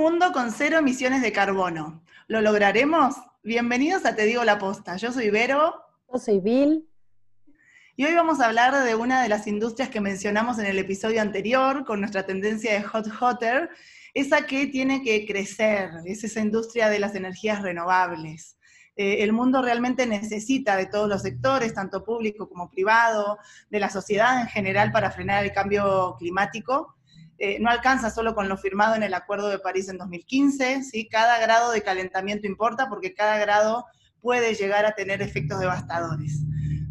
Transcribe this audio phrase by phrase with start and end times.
[0.00, 2.02] mundo con cero emisiones de carbono.
[2.26, 3.16] ¿Lo lograremos?
[3.42, 4.96] Bienvenidos a Te Digo la Posta.
[4.96, 5.74] Yo soy Vero.
[6.10, 6.88] Yo soy Bill.
[7.96, 11.20] Y hoy vamos a hablar de una de las industrias que mencionamos en el episodio
[11.20, 13.68] anterior, con nuestra tendencia de hot hotter,
[14.14, 18.56] esa que tiene que crecer, es esa industria de las energías renovables.
[18.96, 23.36] Eh, el mundo realmente necesita de todos los sectores, tanto público como privado,
[23.68, 26.96] de la sociedad en general para frenar el cambio climático.
[27.42, 31.08] Eh, no alcanza solo con lo firmado en el Acuerdo de París en 2015, ¿sí?
[31.08, 33.86] cada grado de calentamiento importa porque cada grado
[34.20, 36.42] puede llegar a tener efectos devastadores.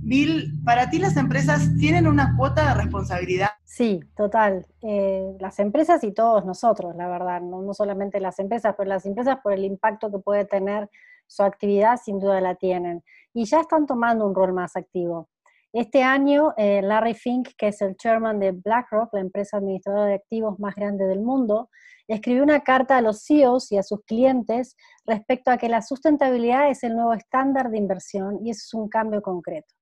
[0.01, 3.49] Bill, ¿para ti las empresas tienen una cuota de responsabilidad?
[3.63, 4.65] Sí, total.
[4.81, 9.05] Eh, las empresas y todos nosotros, la verdad, no, no solamente las empresas, pero las
[9.05, 10.89] empresas por el impacto que puede tener
[11.27, 13.03] su actividad, sin duda la tienen.
[13.33, 15.29] Y ya están tomando un rol más activo.
[15.71, 20.15] Este año, eh, Larry Fink, que es el chairman de BlackRock, la empresa administradora de
[20.15, 21.69] activos más grande del mundo,
[22.07, 26.71] escribió una carta a los CEOs y a sus clientes respecto a que la sustentabilidad
[26.71, 29.75] es el nuevo estándar de inversión y es un cambio concreto.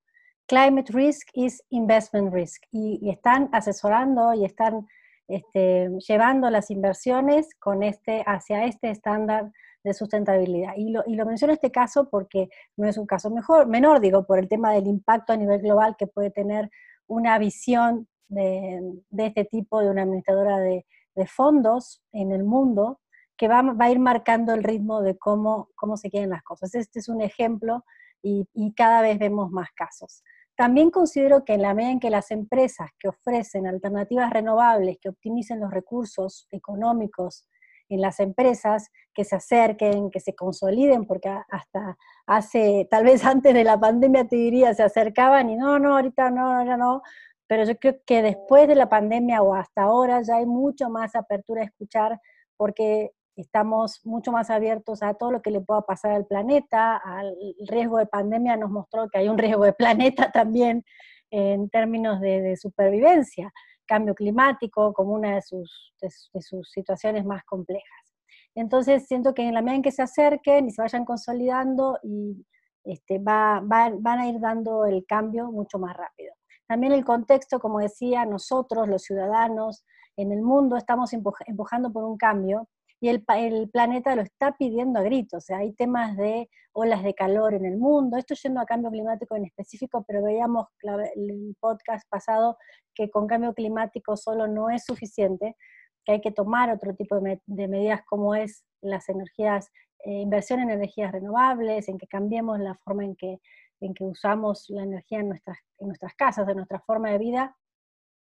[0.46, 4.86] Climate risk is investment risk y, están asesorando y están
[5.26, 9.50] este, llevando las inversiones con este, hacia este estándar
[9.88, 10.74] de sustentabilidad.
[10.76, 14.24] Y lo, y lo menciono este caso porque no es un caso mejor, menor, digo,
[14.26, 16.70] por el tema del impacto a nivel global que puede tener
[17.06, 18.80] una visión de,
[19.16, 20.84] este tipo de una administradora de,
[21.26, 23.00] fondos en el mundo
[23.36, 26.76] que va, va, a ir marcando el ritmo de cómo, cómo se quieren las cosas.
[26.76, 27.84] Este es un ejemplo
[28.22, 30.22] y, y cada vez vemos más casos.
[30.54, 35.08] También considero que en la medida en que las empresas que ofrecen alternativas renovables, que
[35.08, 37.46] optimicen los recursos económicos
[37.88, 43.54] en las empresas que se acerquen, que se consoliden, porque hasta hace, tal vez antes
[43.54, 47.02] de la pandemia te diría, se acercaban y no, no, ahorita no, ahora no,
[47.46, 51.16] pero yo creo que después de la pandemia o hasta ahora ya hay mucho más
[51.16, 52.20] apertura a escuchar
[52.56, 57.34] porque estamos mucho más abiertos a todo lo que le pueda pasar al planeta, al
[57.66, 60.84] riesgo de pandemia nos mostró que hay un riesgo de planeta también
[61.30, 63.52] en términos de supervivencia
[63.88, 68.14] cambio climático como una de sus, de, sus situaciones más complejas.
[68.54, 72.46] Entonces siento que en la medida en que se acerquen y se vayan consolidando, y
[72.84, 76.32] este, va, van a ir dando el cambio mucho más rápido.
[76.68, 79.84] También el contexto, como decía, nosotros, los ciudadanos,
[80.16, 82.68] en el mundo estamos empujando por un cambio
[83.00, 85.44] y el, el, planeta lo está pidiendo a gritos.
[85.44, 88.16] O sea, hay temas de olas de calor en el mundo.
[88.16, 90.66] Esto yendo a cambio climático en específico, pero veíamos
[91.14, 92.56] el podcast pasado
[92.94, 95.56] que con cambio climático solo no es suficiente,
[96.04, 99.70] que hay que tomar otro tipo de, medidas como es las energías,
[100.04, 103.38] eh, inversión en energías renovables, en que cambiemos la forma en que,
[103.80, 107.56] en que usamos la energía en nuestras, en nuestras casas, en nuestra forma de vida,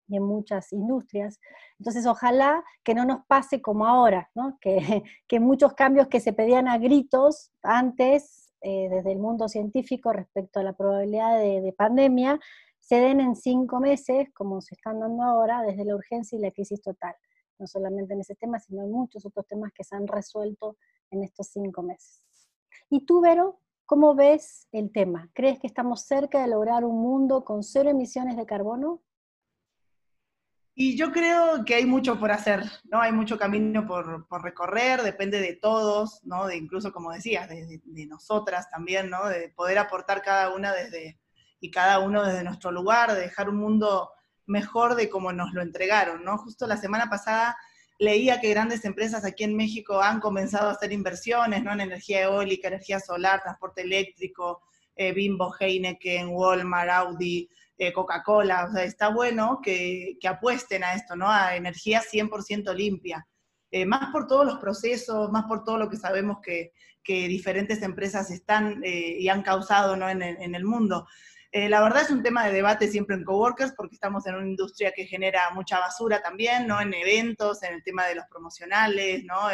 [0.08, 1.40] y en muchas industrias.
[1.80, 4.30] Entonces, ojalá que no nos pase como ahora,
[4.60, 4.78] que,
[5.28, 10.60] que, muchos cambios que se pedían a gritos antes, eh, desde el mundo científico respecto
[10.60, 12.40] a la probabilidad de, de, pandemia,
[12.80, 16.52] se den en cinco meses, como se están dando ahora, desde la urgencia y la
[16.52, 17.16] crisis total.
[17.58, 20.78] No solamente en ese tema, sino en muchos otros temas que se han resuelto
[21.12, 22.24] en estos cinco meses.
[22.90, 25.30] ¿Y tú, Vero, cómo ves el tema?
[25.34, 29.02] ¿Crees que estamos cerca de lograr un mundo con cero emisiones de carbono?
[30.74, 33.02] Y yo creo que hay mucho por hacer, ¿no?
[33.02, 36.48] Hay mucho camino por, recorrer, depende de todos, ¿no?
[36.48, 39.28] De incluso, como decías, de, nosotras también, ¿no?
[39.28, 41.20] De poder aportar cada una desde,
[41.60, 44.12] y cada uno desde nuestro lugar, de dejar un mundo
[44.46, 46.38] mejor de como nos lo entregaron, ¿no?
[46.38, 47.58] Justo la semana pasada
[48.00, 51.74] leía que grandes empresas aquí en México han comenzado a hacer inversiones, ¿no?
[51.74, 54.62] En energía eólica, energía solar, transporte eléctrico,
[54.96, 57.50] eh, Bimbo, Heineken, Walmart, Audi,
[57.84, 61.28] eh, Coca-Cola, o sea, está bueno que, apuesten a esto, ¿no?
[61.28, 63.28] A energía 100% limpia.
[63.72, 68.30] Eh, más por todos los procesos, más por todo lo que sabemos que, diferentes empresas
[68.30, 70.08] están eh, y han causado ¿no?
[70.08, 71.08] en, el mundo.
[71.52, 74.94] la verdad es un tema de debate siempre en coworkers porque estamos en una industria
[74.96, 76.80] que genera mucha basura también, ¿no?
[76.80, 79.50] En eventos, en el tema de los promocionales, ¿no?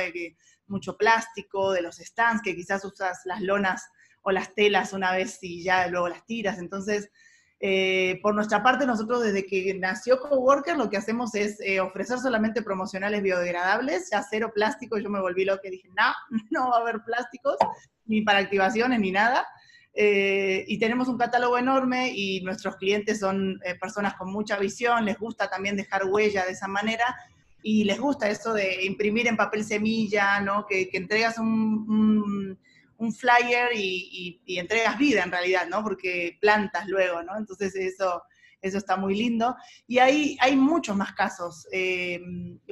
[0.67, 3.89] mucho plástico, de los stands, que quizás usas las lonas
[4.21, 6.59] o las telas una vez y ya luego las tiras.
[6.59, 7.09] Entonces,
[7.59, 12.19] eh, por nuestra parte, nosotros desde que nació Coworker lo que hacemos es eh, ofrecer
[12.19, 14.97] solamente promocionales biodegradables, ya cero plástico.
[14.99, 16.13] Yo me volví lo que dije, no,
[16.51, 17.57] no va a haber plásticos,
[18.05, 19.47] ni para activaciones, ni nada.
[19.93, 25.17] Eh, y tenemos un catálogo enorme y nuestros clientes son personas con mucha visión, les
[25.17, 27.15] gusta también dejar huella de esa manera
[27.63, 30.67] y les gusta eso de imprimir en papel semilla, ¿no?
[30.67, 32.59] que, entregas un
[33.13, 35.83] flyer y, entregas vida en realidad, ¿no?
[35.83, 37.37] Porque plantas luego, ¿no?
[37.37, 38.23] Entonces eso,
[38.61, 39.55] eso está muy lindo.
[39.87, 41.67] Y hay, hay muchos más casos.
[41.71, 42.19] Eh,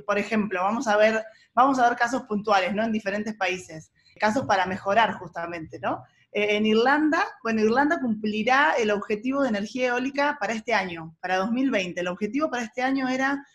[0.06, 1.24] por ejemplo, vamos a, ver,
[1.54, 2.84] vamos a ver casos puntuales, ¿no?
[2.84, 3.92] En diferentes países.
[4.20, 6.04] Casos para mejorar justamente, ¿no?
[6.32, 11.38] Eh, en Irlanda, bueno, Irlanda cumplirá el objetivo de energía eólica para este año, para
[11.38, 12.02] 2020.
[12.02, 13.46] El objetivo para este año era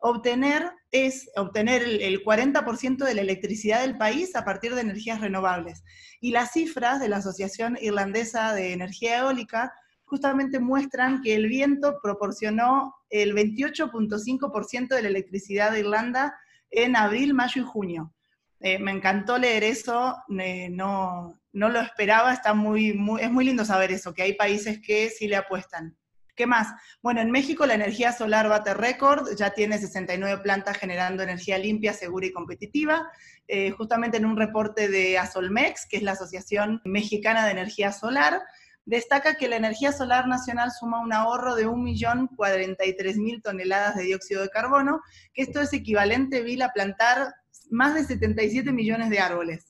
[0.00, 5.84] obtener, es obtener el, 40% de la electricidad del país a partir de energías renovables.
[6.20, 9.72] Y las cifras de la Asociación Irlandesa de Energía Eólica
[10.04, 16.34] justamente muestran que el viento proporcionó el 28.5% de la electricidad de Irlanda
[16.70, 18.14] en abril, mayo y junio.
[18.58, 23.64] Eh, me encantó leer eso, no, no, lo esperaba, está muy, muy, es muy lindo
[23.64, 25.96] saber eso, que hay países que sí le apuestan.
[26.36, 26.68] ¿Qué más?
[27.02, 31.92] Bueno, en México la energía solar bate récord, ya tiene 69 plantas generando energía limpia,
[31.92, 33.10] segura y competitiva.
[33.48, 38.40] Eh, justamente en un reporte de Asolmex, que es la Asociación Mexicana de Energía Solar,
[38.84, 44.48] destaca que la energía solar nacional suma un ahorro de 1.043.000 toneladas de dióxido de
[44.48, 45.00] carbono,
[45.32, 47.34] que esto es equivalente, a plantar
[47.70, 49.66] más de 77 millones de árboles.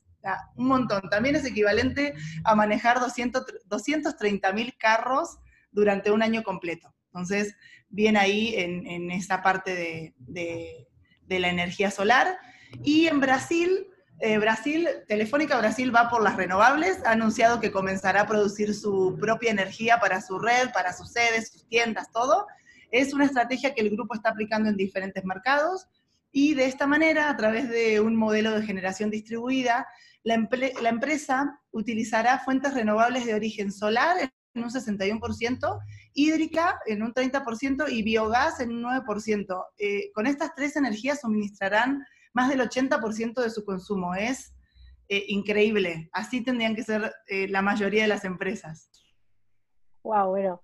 [0.55, 1.01] un montón.
[1.09, 5.39] También es equivalente a manejar 230.000 carros
[5.71, 6.93] durante un año completo.
[7.07, 7.55] Entonces,
[7.89, 10.87] bien ahí en, esa parte de,
[11.39, 12.37] la energía solar.
[12.83, 13.87] Y en Brasil,
[14.19, 19.17] eh, Brasil, Telefónica Brasil va por las renovables, ha anunciado que comenzará a producir su
[19.19, 22.47] propia energía para su red, para sus sedes, sus tiendas, todo.
[22.91, 25.87] Es una estrategia que el grupo está aplicando en diferentes mercados
[26.31, 29.87] y de esta manera, a través de un modelo de generación distribuida,
[30.23, 30.47] la,
[30.81, 34.17] la empresa utilizará fuentes renovables de origen solar
[34.53, 35.79] en un 61%,
[36.13, 39.65] hídrica en un 30% y biogás en un 9%.
[39.77, 42.03] Eh, con estas tres energías suministrarán
[42.33, 44.15] más del 80% de su consumo.
[44.15, 44.53] Es
[45.09, 46.09] eh, increíble.
[46.11, 48.89] Así tendrían que ser eh, la mayoría de las empresas.
[50.03, 50.63] Wow, bueno.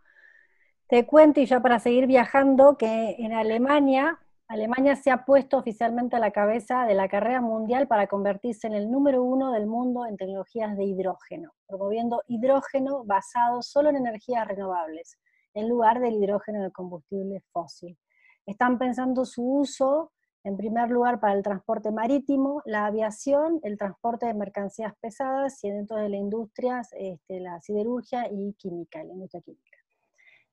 [0.90, 4.20] Te cuento, y ya para seguir viajando, que en Alemania
[4.50, 8.74] Alemania se ha puesto oficialmente a la cabeza de la carrera mundial para convertirse en
[8.74, 14.48] el número uno del mundo en tecnologías de hidrógeno, promoviendo hidrógeno basado solo en energías
[14.48, 15.18] renovables,
[15.54, 17.98] en lugar del hidrógeno de combustible fósil.
[18.46, 20.14] Están pensando su uso,
[20.46, 25.72] en primer lugar, para el transporte marítimo, la aviación, el transporte de mercancías pesadas y
[25.72, 29.77] dentro de la industria, este, la siderurgia y química, la industria química.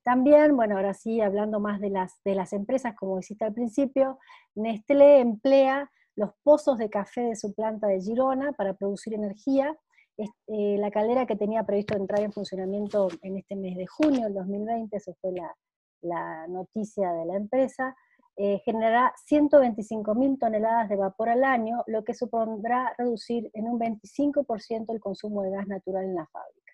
[0.04, 4.18] También, bueno, ahora sí, hablando más de las, de las empresas, como dijiste al principio,
[4.54, 9.74] Nestlé emplea los pozos de café de su planta de Girona para producir energía.
[10.18, 14.34] Eh, la caldera que tenía previsto entrar en funcionamiento en este mes de junio del
[14.34, 17.96] 2020, eso fue la, noticia de la empresa,
[18.36, 24.92] eh, generará 125.000 toneladas de vapor al año, lo que supondrá reducir en un 25%
[24.92, 26.72] el consumo de gas natural en la fábrica.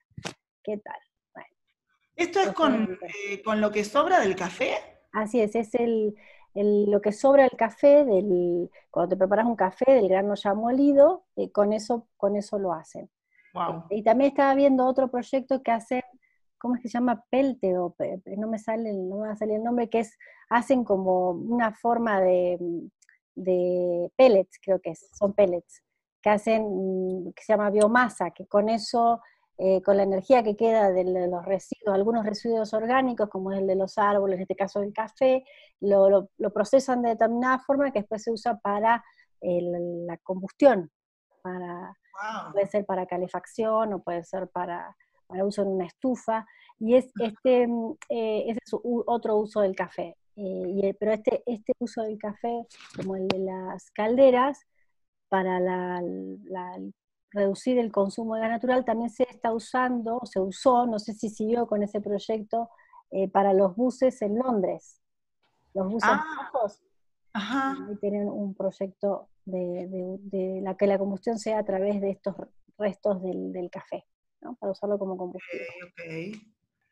[0.64, 0.98] ¿Qué tal?
[2.20, 4.74] ¿Esto es eh, con, lo que sobra del café?
[5.10, 6.14] Así es, es el,
[6.54, 11.24] lo que sobra del café, del, cuando te preparas un café del grano ya molido,
[11.36, 13.08] eh, con, eso, con eso lo hacen.
[13.54, 16.02] Eh, y también estaba viendo otro proyecto que hacen,
[16.58, 17.24] ¿cómo es que se llama?
[17.30, 17.96] Pelte, o
[18.36, 20.18] no me sale, no me va a salir el nombre, que es,
[20.50, 22.58] hacen como una forma de,
[23.34, 25.82] de pellets, creo que es, son pellets,
[26.20, 29.22] que hacen, mm, que se llama biomasa, que con eso
[29.62, 33.76] eh, con la energía que queda de los residuos, algunos residuos orgánicos, como el de
[33.76, 35.44] los árboles, en este caso el café,
[35.80, 39.04] lo, procesan de determinada forma que después se usa para
[39.42, 40.90] la combustión.
[41.42, 41.94] Para,
[42.52, 44.96] Puede ser para calefacción o puede ser para,
[45.28, 46.46] uso en una estufa.
[46.78, 47.64] Y es este,
[48.08, 50.16] eh, ese es otro uso del café.
[50.36, 54.66] Eh, pero este, este uso del café, como el de las calderas,
[55.28, 56.02] para la,
[57.30, 61.28] reducir el consumo de gas natural, también se está usando, se usó, no sé si
[61.28, 62.70] siguió con ese proyecto,
[63.10, 65.00] eh, para los buses en Londres.
[65.74, 66.10] Los buses
[67.34, 72.34] ah, tienen un proyecto de, la que la combustión sea a través de estos
[72.78, 74.06] restos del, café,
[74.40, 74.56] ¿no?
[74.56, 75.66] para usarlo como combustible.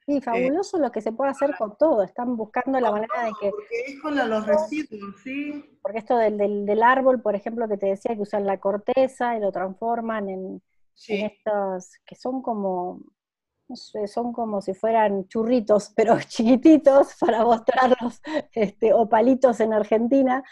[0.08, 2.02] Sí, eh, fabuloso lo que se puede hacer con todo.
[2.02, 3.50] Están buscando la manera de que.
[3.50, 5.78] Porque es con los residuos, sí.
[5.82, 9.40] Porque esto del, del, árbol, por ejemplo, que te decía que usan la corteza y
[9.40, 10.62] lo transforman en,
[11.08, 13.02] estos que son como.
[13.68, 18.22] No sé, son como si fueran churritos, pero chiquititos para mostrarlos,
[18.54, 20.42] este, o palitos en Argentina.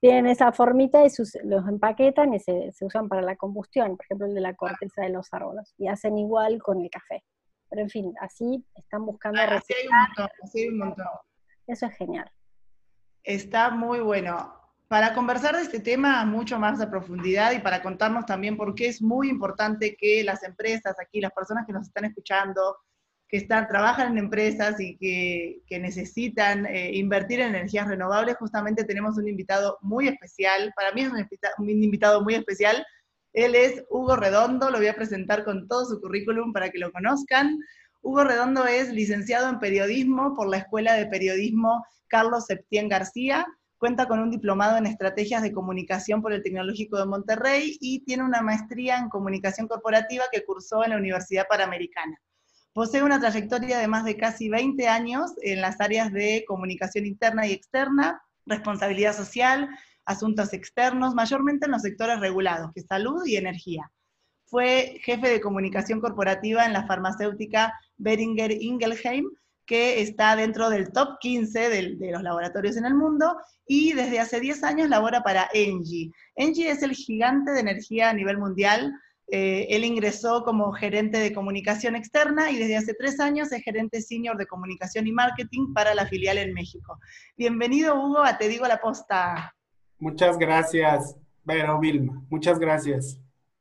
[0.00, 1.08] Tienen esa formita y
[1.42, 5.02] los empaquetan y se, se usan para la combustión, por ejemplo, el de la corteza
[5.02, 5.74] de los árboles.
[5.76, 7.24] Y hacen igual con el café.
[7.72, 11.06] Pero en fin, así están buscando ah, así hay un montón, así hay un montón.
[11.66, 12.30] Eso es genial.
[13.24, 14.54] Está muy bueno.
[14.88, 18.88] para conversar de este tema mucho más a profundidad y para contarnos también por qué
[18.88, 22.76] es muy importante que las empresas aquí, las personas que nos están escuchando,
[23.26, 29.16] que están, trabajan en empresas y que, necesitan eh, invertir en energías renovables, justamente tenemos
[29.16, 31.26] un invitado muy especial, para mí es un,
[31.56, 32.84] un invitado muy especial,
[33.32, 36.92] él es Hugo Redondo, lo voy a presentar con todo su currículum para que lo
[36.92, 37.58] conozcan.
[38.02, 43.46] Hugo Redondo es licenciado en periodismo por la Escuela de Periodismo Carlos Septién García,
[43.78, 48.22] cuenta con un diplomado en estrategias de comunicación por el Tecnológico de Monterrey y tiene
[48.22, 52.20] una maestría en comunicación corporativa que cursó en la Universidad Panamericana.
[52.74, 57.46] Posee una trayectoria de más de casi 20 años en las áreas de comunicación interna
[57.46, 59.68] y externa, responsabilidad social,
[60.04, 63.90] asuntos externos, mayormente en los sectores regulados, que es salud y energía.
[64.44, 69.26] Fue jefe de comunicación corporativa en la farmacéutica Beringer Ingelheim,
[69.64, 74.40] que está dentro del top 15 de, los laboratorios en el mundo y desde hace
[74.40, 76.10] 10 años labora para Engie.
[76.34, 78.92] Engie es el gigante de energía a nivel mundial.
[79.30, 84.02] Eh, él ingresó como gerente de comunicación externa y desde hace tres años es gerente
[84.02, 86.98] senior de comunicación y marketing para la filial en México.
[87.36, 89.54] Bienvenido, Hugo, a Te Digo la Posta.
[90.02, 92.24] Muchas gracias, Vero Vilma.
[92.28, 93.20] Muchas gracias.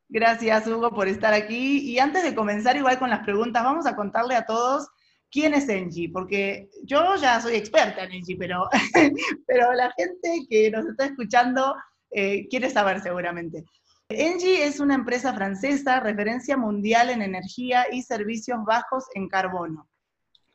[0.10, 1.82] Gracias, Hugo, por estar aquí.
[1.82, 4.88] Y antes de comenzar igual con las preguntas, vamos a contarle a todos
[5.30, 8.68] quién es Engie, porque yo ya soy experta en Engie, pero,
[9.46, 11.76] pero la gente que nos está escuchando
[12.10, 13.64] eh, quiere saber seguramente.
[14.10, 19.88] Engie es una empresa francesa, referencia mundial en energía y servicios bajos en carbono.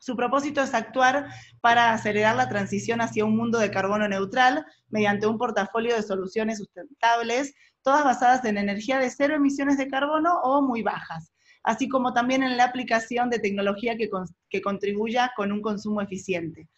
[0.06, 1.26] Su propósito es actuar
[1.60, 6.58] para acelerar la transición hacia un mundo de carbono neutral mediante un portafolio de soluciones
[6.58, 11.32] sustentables, todas basadas en energía de cero emisiones de carbono o muy bajas,
[11.64, 16.68] así como también en la aplicación de tecnología que, contribuya con un consumo eficiente.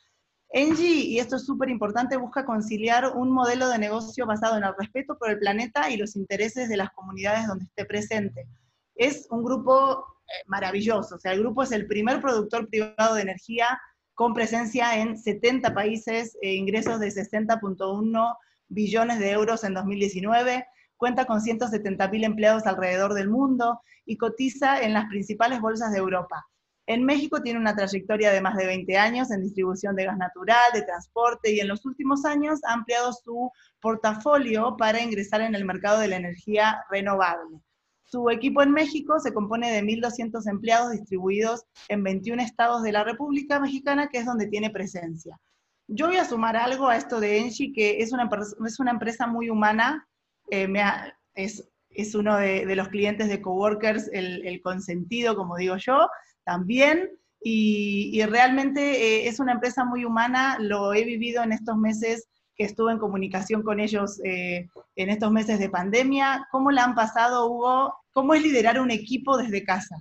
[0.49, 4.73] Engie, y esto es súper importante, busca conciliar un modelo de negocio basado en el
[4.75, 8.49] respeto por el planeta y los intereses de las comunidades donde esté presente.
[8.95, 13.81] Es un grupo maravilloso, o sea, el grupo es el primer productor privado de energía
[14.15, 18.37] con presencia en 70 países, e ingresos de 60.1
[18.69, 20.67] billones de euros en 2019,
[20.97, 26.45] cuenta con 170.000 empleados alrededor del mundo y cotiza en las principales bolsas de Europa.
[26.87, 30.73] En México tiene una trayectoria de más de 20 años en distribución de gas natural,
[30.73, 35.67] de transporte y en los últimos años ha ampliado su portafolio para ingresar en el
[35.67, 37.61] mercado de la energía renovable.
[38.11, 43.05] Su equipo en México se compone de 1.200 empleados distribuidos en 21 estados de la
[43.05, 45.39] República Mexicana, que es donde tiene presencia.
[45.89, 48.31] Yo voy a sumar algo a esto de Engie, que es una,
[48.67, 50.09] es una empresa muy humana,
[50.51, 50.73] eh,
[51.35, 56.09] es, es, uno de, los clientes de Coworkers, el, el, consentido, como digo yo,
[56.45, 57.11] también,
[57.43, 62.27] y, realmente eh, es una empresa muy humana, lo he vivido en estos meses
[62.59, 66.49] que estuve en comunicación con ellos eh, en estos meses de pandemia.
[66.51, 67.95] ¿Cómo la han pasado, Hugo?
[68.13, 69.97] ¿Cómo es liderar un equipo desde casa?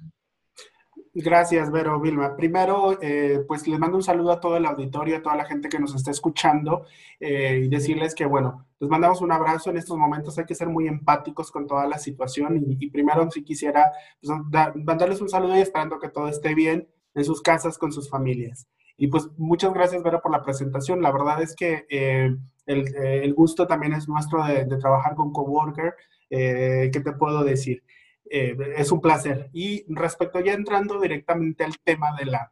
[1.14, 2.36] Gracias, Vero Vilma.
[2.36, 5.70] Primero, eh, pues les mando un saludo a todo el auditorio, a toda la gente
[5.70, 6.86] que nos está escuchando
[7.20, 10.38] eh, y decirles que, bueno, les mandamos un abrazo en estos momentos.
[10.40, 14.36] Hay que ser muy empáticos con toda la situación y, primero, si quisiera, pues,
[14.84, 18.68] mandarles un saludo y esperando que todo esté bien en sus casas con sus familias.
[18.98, 21.02] Y pues muchas gracias, Vero, por la presentación.
[21.02, 22.36] La verdad es que eh,
[22.66, 25.94] el, gusto también es nuestro de, de trabajar con Coworker.
[26.30, 27.84] ¿Qué te puedo decir?
[28.30, 29.50] Eh, es un placer.
[29.54, 32.52] Y respecto ya entrando directamente al tema de la,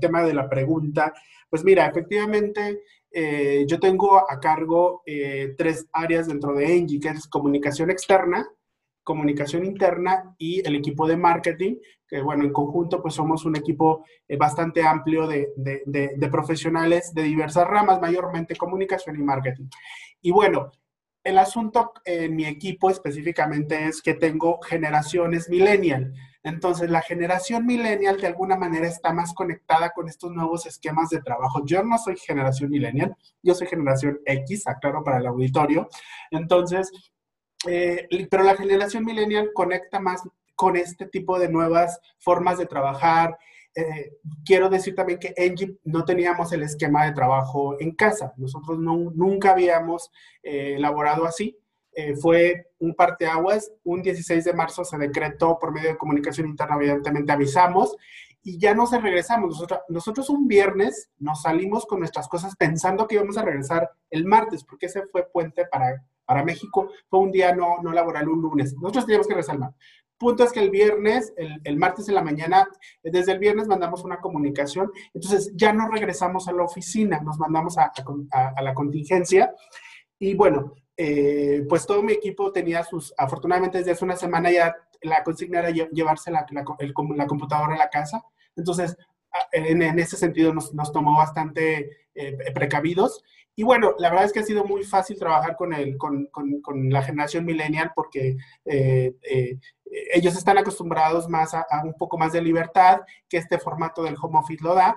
[0.00, 1.12] tema de la pregunta,
[1.48, 7.08] pues mira, efectivamente eh, yo tengo a cargo eh, tres áreas dentro de Engie, que
[7.08, 8.48] es comunicación externa,
[9.10, 14.04] comunicación interna y el equipo de marketing, que bueno, en conjunto pues somos un equipo
[14.38, 19.66] bastante amplio de, de, profesionales de diversas ramas, mayormente comunicación y marketing.
[20.22, 20.70] Y bueno,
[21.24, 26.14] el asunto en mi equipo específicamente es que tengo generaciones millennial.
[26.44, 31.20] Entonces, la generación millennial de alguna manera está más conectada con estos nuevos esquemas de
[31.20, 31.62] trabajo.
[31.66, 35.88] Yo no soy generación millennial, yo soy generación X, aclaro para el auditorio.
[36.30, 36.92] Entonces,
[37.66, 40.22] eh, pero la generación millennial conecta más
[40.54, 43.38] con este tipo de nuevas formas de trabajar,
[43.74, 44.12] eh,
[44.44, 48.32] quiero decir también que Engie no teníamos el esquema de trabajo en casa.
[48.36, 50.10] Nosotros nunca habíamos
[50.42, 51.56] eh, elaborado así.
[52.22, 53.72] Fue un parteaguas.
[53.84, 57.94] Un 16 de marzo se decretó por medio de comunicación interna, evidentemente avisamos
[58.42, 59.50] y ya no se regresamos.
[59.50, 64.24] Nosotros, nosotros un viernes nos salimos con nuestras cosas pensando que íbamos a regresar el
[64.24, 66.92] martes, porque ese fue puente para, para México.
[67.08, 68.72] Fue un día no, no laboral, un lunes.
[68.74, 69.80] Nosotros teníamos que el martes.
[70.16, 72.68] Punto es que el viernes, el, martes en la mañana,
[73.02, 77.78] desde el viernes mandamos una comunicación, entonces ya no regresamos a la oficina, nos mandamos
[77.78, 77.90] a,
[78.62, 79.52] la contingencia
[80.20, 84.76] Y bueno, eh, pues todo mi equipo tenía sus, afortunadamente desde hace una semana ya
[85.02, 88.22] la consigna era llevarse la, la, computadora a la casa.
[88.54, 88.96] Entonces,
[89.50, 93.24] en, ese sentido nos, nos tomó bastante eh, precavidos.
[93.56, 96.60] Y bueno, la verdad es que ha sido muy fácil trabajar con, el, con, con,
[96.62, 99.14] con la generación millennial porque eh,
[100.12, 104.38] ellos están acostumbrados más a, un poco más de libertad que este formato del home
[104.38, 104.96] office lo da,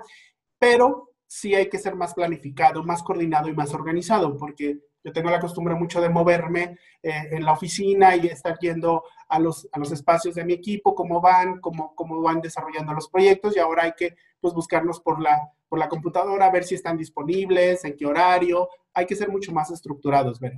[0.60, 5.30] pero sí hay que ser más planificado, más coordinado y más organizado, porque yo tengo
[5.30, 9.80] la costumbre mucho de moverme eh, en la oficina y estar yendo a los, a
[9.80, 13.84] los espacios de mi equipo, cómo van, cómo, cómo van desarrollando los proyectos y ahora
[13.84, 18.06] hay que pues, buscarlos por la, por la computadora, ver si están disponibles, en qué
[18.06, 18.70] horario.
[18.94, 20.54] Hay que ser mucho más estructurados, ver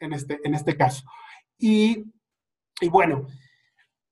[0.00, 1.04] en este, en este caso.
[1.56, 2.04] Y,
[2.80, 3.28] y bueno,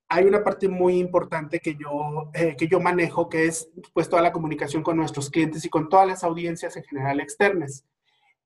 [0.09, 4.23] hay una parte muy importante que yo, eh, que yo manejo, que es pues toda
[4.23, 7.85] la comunicación con nuestros clientes y con todas las audiencias en general externas.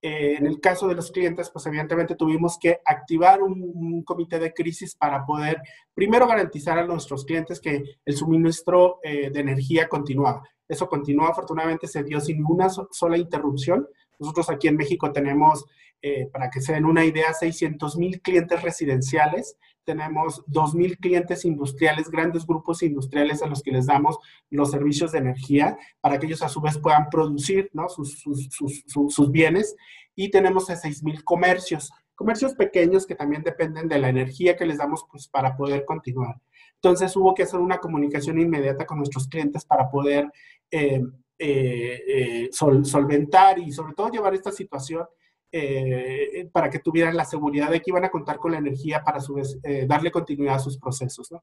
[0.00, 4.54] Eh, en el caso de los clientes, pues evidentemente tuvimos que activar un, comité de
[4.54, 5.60] crisis para poder
[5.92, 10.42] primero garantizar a nuestros clientes que el suministro eh, de energía continuaba.
[10.68, 13.88] Eso continuó, afortunadamente se dio sin una sola interrupción.
[14.18, 15.64] Nosotros aquí en México tenemos,
[16.00, 19.56] eh, para que se den una idea, 600 mil clientes residenciales
[19.88, 24.18] tenemos 2.000 clientes industriales, grandes grupos industriales a los que les damos
[24.50, 27.88] los servicios de energía para que ellos a su vez puedan producir ¿no?
[27.88, 29.74] sus, sus, sus, sus, bienes.
[30.14, 35.06] Y tenemos 6.000 comercios, comercios pequeños que también dependen de la energía que les damos
[35.10, 36.38] pues, para poder continuar.
[36.74, 40.30] Entonces hubo que hacer una comunicación inmediata con nuestros clientes para poder
[40.70, 41.02] eh,
[41.38, 45.06] eh, eh, sol, solventar y sobre todo llevar esta situación
[45.52, 49.20] eh, para que tuvieran la seguridad de que iban a contar con la energía para
[49.20, 51.30] su vez, eh, darle continuidad a sus procesos.
[51.32, 51.42] ¿no?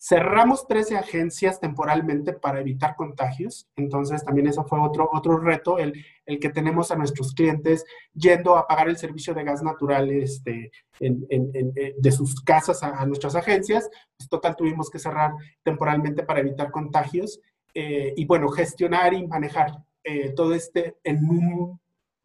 [0.00, 5.92] Cerramos 13 agencias temporalmente para evitar contagios, entonces también eso fue otro, otro reto, el,
[6.24, 10.70] el que tenemos a nuestros clientes yendo a pagar el servicio de gas natural este,
[11.00, 13.90] en, en, en, eh, de sus casas a, a nuestras agencias.
[14.16, 15.32] Pues, total, tuvimos que cerrar
[15.64, 17.40] temporalmente para evitar contagios
[17.74, 19.72] eh, y bueno, gestionar y manejar
[20.04, 21.80] eh, todo este en un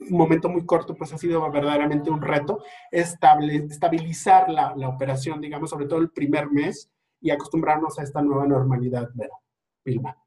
[0.09, 5.69] momento muy corto, pues ha sido verdaderamente un reto estable, estabilizar la, la, operación, digamos,
[5.69, 6.89] sobre todo el primer mes
[7.21, 9.33] y acostumbrarnos a esta nueva normalidad, Vero.
[9.85, 10.17] Vilma.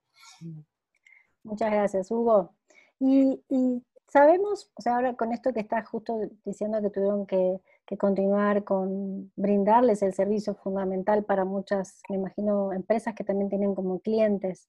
[1.43, 2.53] Muchas gracias, Hugo.
[2.99, 7.61] Y, y, sabemos, o sea, ahora con esto que estás justo diciendo que tuvieron que,
[7.87, 13.75] que continuar con brindarles el servicio fundamental para muchas, me imagino, empresas que también tienen
[13.75, 14.69] como clientes.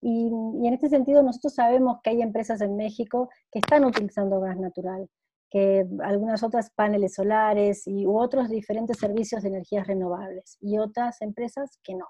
[0.00, 4.58] Y, en este sentido nosotros sabemos que hay empresas en México que están utilizando gas
[4.58, 5.08] natural,
[5.50, 11.22] que algunas otras paneles solares y u otros diferentes servicios de energías renovables y otras
[11.22, 12.06] empresas que no.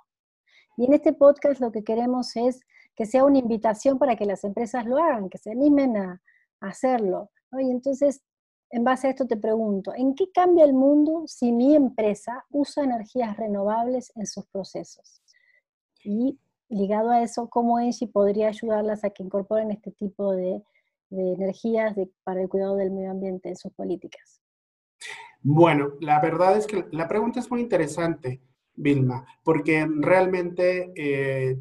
[0.76, 2.60] Y en este podcast lo que queremos es
[2.94, 6.20] que sea una invitación para que las empresas lo hagan, que se animen a,
[6.60, 7.30] a hacerlo.
[7.50, 7.60] ¿no?
[7.60, 8.22] Y entonces,
[8.70, 12.84] en base a esto te pregunto, ¿en qué cambia el mundo si mi empresa usa
[12.84, 15.22] energías renovables en sus procesos?
[16.04, 20.62] Y ligado a eso, cómo Engie podría ayudarlas a que incorporen este tipo de,
[21.10, 24.42] energías para el cuidado del medio ambiente en sus políticas.
[25.40, 28.40] Bueno, la verdad es que la pregunta es muy interesante,
[28.74, 31.56] Vilma, porque realmente eh,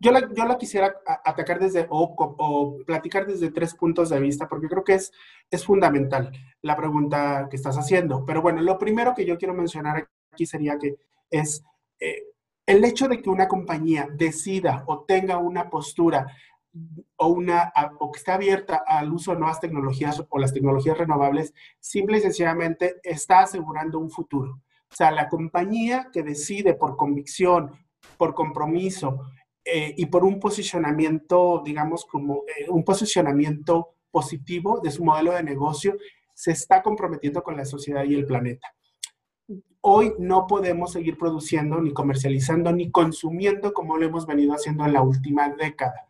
[0.00, 4.84] yo, la, quisiera atacar desde o, o, platicar desde tres puntos de vista, porque creo
[4.84, 5.12] que es,
[5.50, 8.24] es fundamental la pregunta que estás haciendo.
[8.24, 10.96] Pero bueno, lo primero que yo quiero mencionar aquí sería que
[11.30, 11.62] es
[12.00, 12.31] eh,
[12.66, 16.26] el hecho de que una compañía decida o tenga una postura
[17.16, 21.52] o, una, o que está abierta al uso de nuevas tecnologías o las tecnologías renovables,
[21.80, 24.62] simple y sencillamente está asegurando un futuro.
[24.90, 27.72] O sea, la compañía que decide por convicción,
[28.16, 29.20] por compromiso
[29.64, 35.42] eh, y por un posicionamiento, digamos, como eh, un posicionamiento positivo de su modelo de
[35.42, 35.96] negocio,
[36.34, 38.68] se está comprometiendo con la sociedad y el planeta
[39.80, 44.92] hoy no podemos seguir produciendo, ni comercializando, ni consumiendo como lo hemos venido haciendo en
[44.92, 46.08] la última década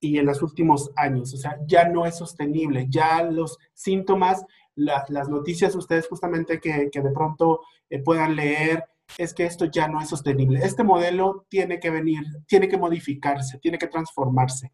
[0.00, 1.32] y en los últimos años.
[1.34, 6.90] O sea, ya no es sostenible, ya los síntomas, la, las noticias ustedes justamente que,
[6.90, 8.84] que de pronto eh, puedan leer,
[9.18, 10.60] es que esto ya no es sostenible.
[10.62, 14.72] Este modelo tiene que venir, tiene que modificarse, tiene que transformarse.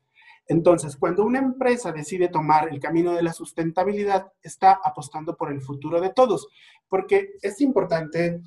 [0.51, 5.61] Entonces, cuando una empresa decide tomar el camino de la sustentabilidad, está apostando por el
[5.61, 6.49] futuro de todos,
[6.89, 8.41] porque es importante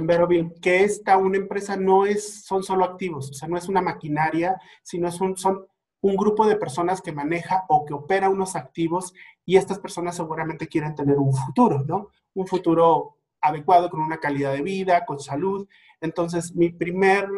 [0.00, 3.68] ver bien que esta una empresa no es son solo activos, o sea, no es
[3.68, 5.64] una maquinaria, sino es un, son
[6.00, 10.66] un grupo de personas que maneja o que opera unos activos y estas personas seguramente
[10.66, 12.08] quieren tener un futuro, ¿no?
[12.34, 15.68] Un futuro adecuado con una calidad de vida, con salud.
[16.00, 17.28] Entonces, mi primer,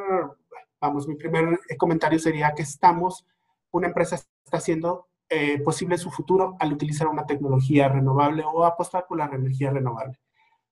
[0.81, 3.27] vamos, mi primer comentario sería que estamos
[3.75, 9.05] una empresa está haciendo eh, posible su futuro al utilizar una tecnología renovable o apostar
[9.09, 10.19] por la energía renovable.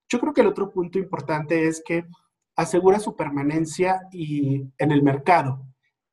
[0.09, 2.05] Yo creo que el otro punto importante es que
[2.55, 5.67] asegura su permanencia y, en el mercado.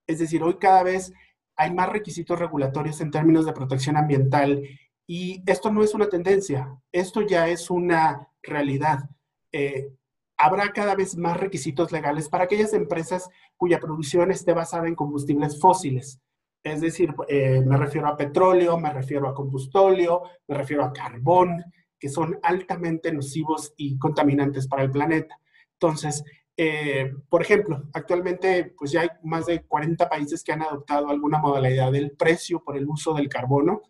[0.08, 1.13] Es decir, hoy cada vez
[1.56, 4.63] hay más requisitos regulatorios en términos de protección ambiental
[5.06, 9.08] y esto no es una tendencia, esto ya es una realidad.
[9.52, 9.91] Eh,
[10.38, 15.60] habrá cada vez más requisitos legales para aquellas empresas cuya producción esté basada en combustibles
[15.60, 16.19] fósiles.
[16.63, 21.63] Es decir, eh, me refiero a petróleo, me refiero a combustóleo, me refiero a carbón,
[21.98, 25.39] que son altamente nocivos y contaminantes para el planeta.
[25.74, 26.24] Entonces,
[26.58, 31.39] eh, por ejemplo, actualmente pues ya hay más de 40 países que han adoptado alguna
[31.39, 33.82] modalidad del precio por el uso del carbono,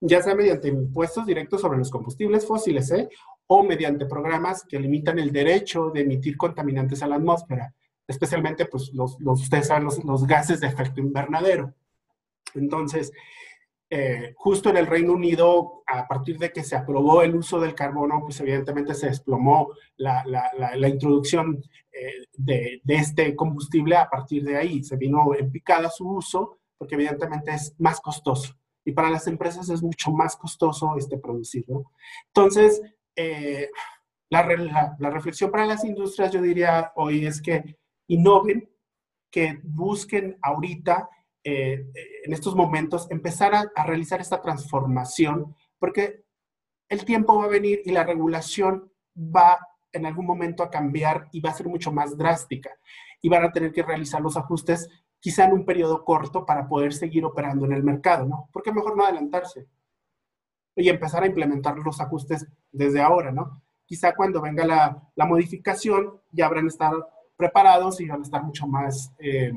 [0.00, 3.08] ya sea mediante impuestos directos sobre los combustibles fósiles, ¿eh?
[3.46, 7.74] o mediante programas que limitan el derecho de emitir contaminantes a la atmósfera,
[8.06, 11.74] especialmente pues los, ustedes saben, los gases de efecto invernadero.
[12.54, 13.12] Entonces,
[13.92, 17.74] eh, justo en el Reino Unido, a partir de que se aprobó el uso del
[17.74, 21.60] carbono, pues evidentemente se desplomó la, la, introducción
[21.90, 24.84] eh, de, de, este combustible a partir de ahí.
[24.84, 28.54] Se vino en picada su uso porque evidentemente es más costoso.
[28.84, 31.90] Y para las empresas es mucho más costoso este producirlo.
[32.28, 32.80] Entonces,
[33.16, 33.68] eh,
[34.30, 38.70] la, la reflexión para las industrias, yo diría hoy, es que innoven,
[39.30, 41.10] que busquen ahorita
[41.42, 41.86] eh,
[42.24, 46.24] en estos momentos empezar a, realizar esta transformación, porque
[46.88, 49.58] el tiempo va a venir y la regulación va
[49.92, 52.70] en algún momento a cambiar y va a ser mucho más drástica.
[53.22, 56.92] Y van a tener que realizar los ajustes quizá en un periodo corto para poder
[56.92, 58.48] seguir operando en el mercado, ¿no?
[58.52, 59.66] Porque mejor no adelantarse
[60.74, 63.62] y empezar a implementar los ajustes desde ahora, ¿no?
[63.84, 68.66] Quizá cuando venga la, la modificación ya habrán estado preparados y van a estar mucho
[68.66, 69.52] más eh,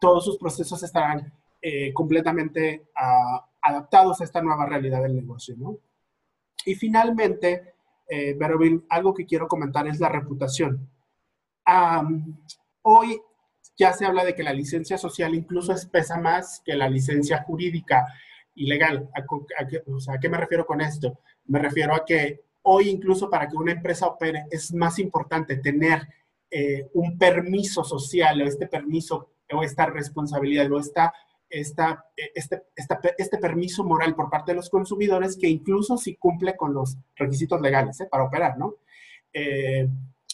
[0.00, 5.78] todos sus procesos estarán eh, completamente ah, adaptados a esta nueva realidad del negocio, ¿no?
[6.64, 7.74] Y finalmente,
[8.08, 8.36] eh,
[8.88, 10.88] algo que quiero comentar es la reputación.
[12.82, 13.20] hoy
[13.76, 18.06] ya se habla de que la licencia social incluso pesa más que la licencia jurídica
[18.54, 19.08] y legal.
[19.14, 19.24] ¿A,
[19.90, 21.20] o sea, ¿A qué me refiero con esto?
[21.46, 26.06] Me refiero a que hoy incluso para que una empresa opere es más importante tener
[26.50, 31.12] eh, un permiso social o este permiso o esta responsabilidad o esta,
[31.48, 32.62] esta, este,
[33.18, 37.60] este permiso moral por parte de los consumidores que incluso si cumple con los requisitos
[37.60, 38.08] legales ¿eh?
[38.10, 38.76] para operar, ¿no?
[39.32, 39.88] Eh,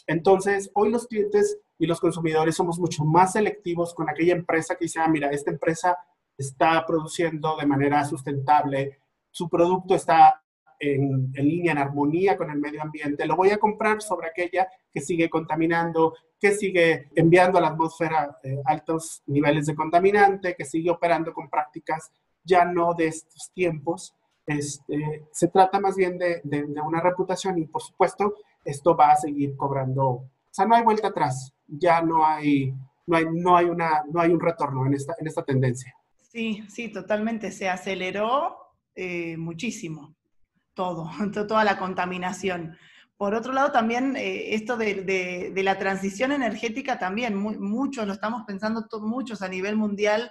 [0.07, 4.85] entonces, hoy los clientes y los consumidores somos mucho más selectivos con aquella empresa que
[4.85, 5.99] dice, ah, mira, esta empresa
[6.39, 8.99] está produciendo de manera sustentable,
[9.31, 10.43] su producto está
[10.79, 14.69] en, en, línea, en armonía con el medio ambiente, lo voy a comprar sobre aquella
[14.93, 20.65] que sigue contaminando, que sigue enviando a la atmósfera eh, altos niveles de contaminante, que
[20.65, 22.11] sigue operando con prácticas
[22.45, 24.15] ya no de estos tiempos.
[24.47, 28.35] Este, se trata más bien de, de, una reputación y por supuesto
[28.65, 32.73] esto va a seguir cobrando, o sea, no hay vuelta atrás, ya no hay,
[33.07, 35.93] no hay, no hay, una, no hay un retorno en esta, en esta tendencia.
[36.31, 38.57] Sí, sí, totalmente, se aceleró
[38.95, 40.16] eh, muchísimo
[40.77, 41.11] todo,
[41.49, 42.77] toda la contaminación.
[43.17, 48.87] Por otro lado, también eh, esto de, la transición energética, también muchos lo estamos pensando,
[49.01, 50.31] muchos a nivel mundial.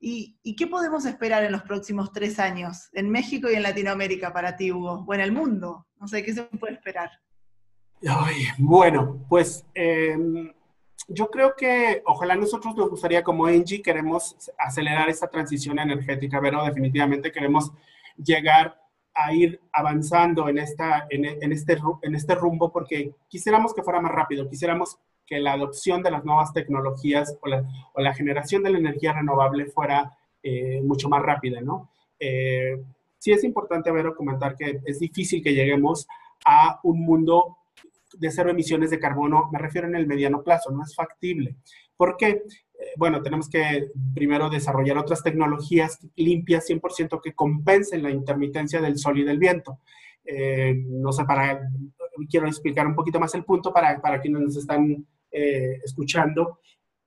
[0.00, 4.56] ¿Y, qué podemos esperar en los próximos tres años en México y en Latinoamérica para
[4.56, 5.04] ti, Hugo?
[5.06, 5.86] O en el mundo.
[6.00, 7.10] No sé, ¿qué se puede esperar?
[8.58, 10.52] bueno, pues em,
[11.06, 16.64] yo creo que ojalá nosotros nos gustaría como Engie queremos acelerar esta transición energética, pero
[16.64, 17.70] definitivamente queremos
[18.16, 18.81] llegar
[19.14, 24.12] a ir avanzando en, esta, en, este, en este rumbo porque quisiéramos que fuera más
[24.12, 28.70] rápido, quisiéramos que la adopción de las nuevas tecnologías o la, o la generación de
[28.70, 31.90] la energía renovable fuera eh, mucho más rápida, ¿no?
[32.18, 32.82] Eh,
[33.18, 36.08] sí es importante, ver comentar que es difícil que lleguemos
[36.44, 37.58] a un mundo
[38.14, 41.56] de cero emisiones de carbono, me refiero en el mediano plazo, no es factible.
[41.96, 42.42] ¿Por qué?
[42.96, 49.18] Bueno, tenemos que primero desarrollar otras tecnologías limpias 100% que compensen la intermitencia del sol
[49.18, 49.78] y del viento.
[50.24, 51.60] Eh, no sé, para,
[52.30, 56.60] quiero explicar un poquito más el punto para, para quienes nos están eh, escuchando.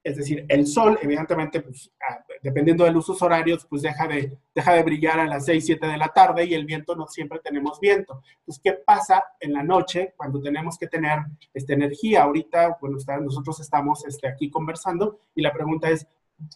[0.03, 4.73] Es decir, el sol, evidentemente, pues, ah, dependiendo de los horarios, pues deja de, deja
[4.75, 7.79] de brillar a las 6, 7 de la tarde y el viento no siempre tenemos
[7.79, 8.21] viento.
[8.37, 11.21] Entonces, ¿qué pasa en la noche cuando tenemos que tener
[11.55, 12.21] esta energía?
[12.21, 16.05] Ahorita, bueno, nosotros estamos este, aquí conversando y la pregunta es,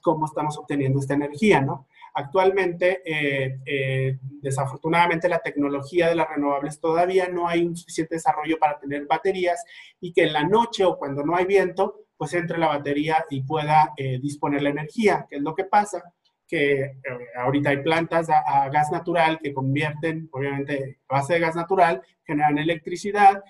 [0.04, 1.88] ¿cómo estamos obteniendo esta energía, no?
[2.13, 8.60] Actualmente, eh, eh, desafortunadamente, la tecnología de las renovables todavía no hay un suficiente desarrollo
[8.60, 9.65] para tener baterías
[9.99, 13.43] y que en la noche o cuando no hay viento, pues entre la batería y
[13.43, 15.25] pueda eh, disponer la energía.
[15.27, 16.03] ¿Qué es lo que pasa?
[16.45, 16.95] que eh,
[17.38, 22.58] ahorita hay plantas a, gas natural que convierten, obviamente, a base de gas natural, generan
[22.58, 23.43] electricidad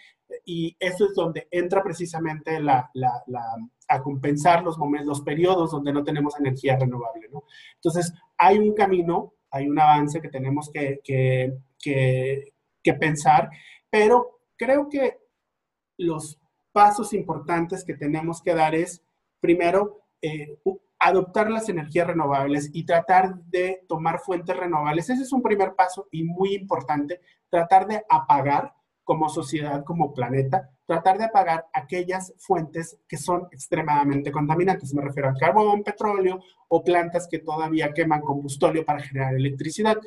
[0.44, 2.92] y eso es donde entra precisamente la,
[3.88, 7.46] a compensar los momentos, los periodos donde no tenemos energía renovable, ¿no?
[7.76, 12.54] Entonces, hay un camino, hay un avance que tenemos que, que, que,
[12.84, 13.50] que pensar,
[13.90, 15.20] pero creo que
[15.98, 16.38] los
[16.80, 19.04] pasos importantes que tenemos que dar es,
[19.42, 20.58] primero, eh,
[20.98, 25.10] adoptar las energías renovables y tratar de tomar fuentes renovables.
[25.10, 30.70] Ese es un primer paso y muy importante, tratar de apagar como sociedad, como planeta,
[30.86, 34.94] tratar de apagar aquellas fuentes que son extremadamente contaminantes.
[34.94, 36.40] Me refiero al carbón, petróleo
[36.70, 39.98] o plantas que todavía queman combustóleo para generar electricidad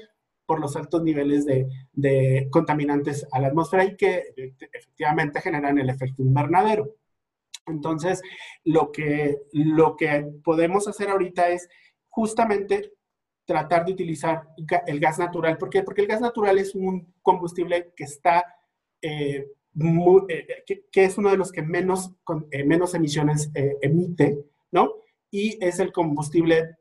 [0.52, 4.34] por los altos niveles de, contaminantes a la atmósfera y que
[4.70, 6.94] efectivamente generan el efecto invernadero.
[7.64, 8.20] Entonces,
[8.62, 11.70] lo que, lo que podemos hacer ahorita es
[12.10, 12.92] justamente
[13.46, 14.42] tratar de utilizar
[14.86, 15.56] el gas natural.
[15.56, 15.82] ¿Por qué?
[15.82, 18.44] Porque el gas natural es un combustible que está,
[19.00, 19.48] eh,
[20.28, 22.12] eh, que, es uno de los que menos,
[22.50, 24.96] eh, menos emisiones emite, ¿no?
[25.30, 26.76] Y es el combustible,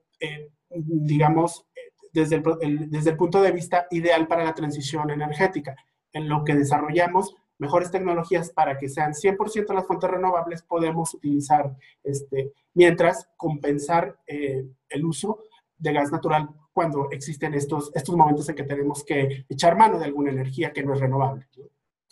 [0.70, 1.66] digamos,
[2.12, 5.76] desde el, desde el punto de vista ideal para la transición energética.
[6.14, 11.78] En lo que desarrollamos mejores tecnologías para que sean 100% las fuentes renovables, podemos utilizar,
[12.04, 15.44] este, mientras compensar eh, el uso
[15.78, 20.06] de gas natural cuando existen estos, estos momentos en que tenemos que echar mano de
[20.06, 21.48] alguna energía que no es renovable.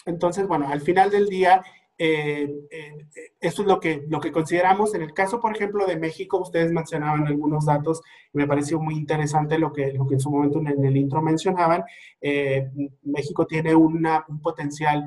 [0.06, 1.64] Entonces, bueno, al final del día,
[2.02, 3.06] eh, eh,
[3.42, 4.96] eso es lo que, lo que consideramos.
[4.96, 8.02] En el caso, por ejemplo, de México, ustedes mencionaban algunos datos
[8.34, 11.22] y me pareció muy interesante lo que, lo que en su momento en el intro
[11.22, 11.84] mencionaban.
[12.22, 12.70] Eh,
[13.04, 15.06] México tiene una, un potencial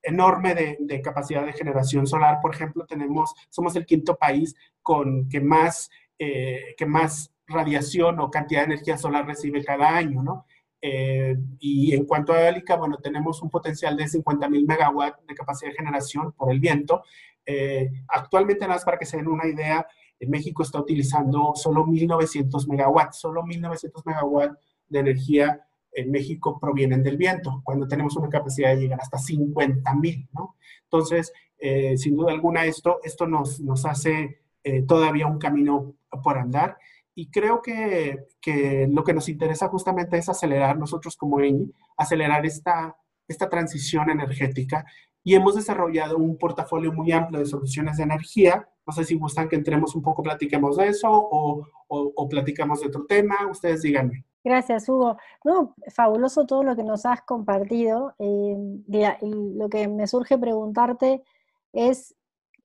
[0.00, 2.38] enorme de, capacidad de generación solar.
[2.40, 8.60] Por ejemplo, tenemos, somos el quinto país con que más, que más radiación o cantidad
[8.60, 10.46] de energía solar recibe cada año, ¿no?
[10.80, 15.34] Eh, y en cuanto a eólica, bueno, tenemos un potencial de 50 mil megawatts de
[15.34, 17.02] capacidad de generación por el viento.
[17.44, 19.86] Eh, actualmente, nada más para que se den una idea,
[20.20, 27.02] en México está utilizando solo 1.900 megawatts, solo 1.900 megawatts de energía en México provienen
[27.02, 30.56] del viento, cuando tenemos una capacidad de llegar hasta 50 mil, ¿no?
[30.84, 34.42] Entonces, eh, sin duda alguna, esto, esto nos, nos hace
[34.86, 36.76] todavía un camino por andar
[37.18, 42.46] y creo que, que, lo que nos interesa justamente es acelerar nosotros como ENI, acelerar
[42.46, 44.84] esta, esta transición energética
[45.24, 48.68] y hemos desarrollado un portafolio muy amplio de soluciones de energía.
[48.86, 52.86] No sé si gustan que entremos un poco, platiquemos de eso o, o, platicamos de
[52.86, 53.34] otro tema.
[53.50, 54.24] Ustedes díganme.
[54.44, 55.16] Gracias, Hugo.
[55.42, 58.14] No, fabuloso todo lo que nos has compartido.
[58.20, 61.24] Eh, lo que me surge preguntarte
[61.72, 62.14] es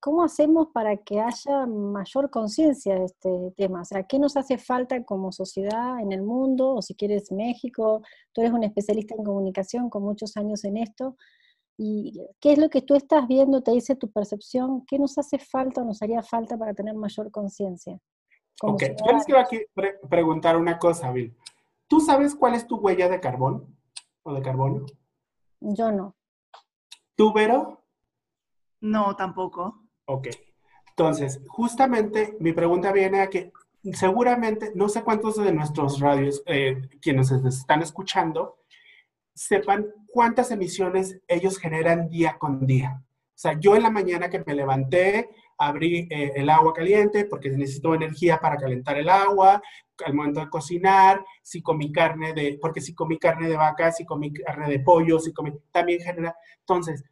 [0.04, 3.84] ¿cómo hacemos para que haya mayor conciencia de este tema?
[3.84, 6.76] O sea, ¿qué nos hace falta como sociedad en el mundo?
[6.76, 8.02] O si quieres México,
[8.34, 11.16] tú eres un especialista en comunicación con muchos años en esto.
[11.78, 14.86] ¿Y qué es lo que tú estás viendo, te dice tu percepción?
[14.86, 17.98] ¿Qué nos hace falta o nos haría falta para tener mayor conciencia?
[18.62, 19.62] Ok, yo les quiero aquí
[20.10, 21.34] preguntar una cosa, Bill.
[21.88, 23.74] ¿Tú sabes cuál es tu huella de carbón
[24.24, 24.86] o de carbono?
[25.62, 26.18] Yo no.
[27.16, 27.86] ¿Tú, Vero?
[28.82, 29.83] No, tampoco.
[30.06, 30.28] Ok.
[30.89, 33.52] Entonces, justamente mi pregunta viene a que
[33.94, 38.58] seguramente, no sé cuántos de nuestros radios, eh, quienes están escuchando,
[39.34, 43.02] sepan cuántas emisiones ellos generan día con día.
[43.02, 47.50] O sea, yo en la mañana que me levanté, abrí eh, el agua caliente porque
[47.50, 49.62] necesito energía para calentar el agua,
[50.06, 54.06] al momento de cocinar, si comí carne de, porque si comí carne de vaca, si
[54.06, 56.36] comí carne de pollo, si comí, también genera.
[56.60, 57.04] Entonces,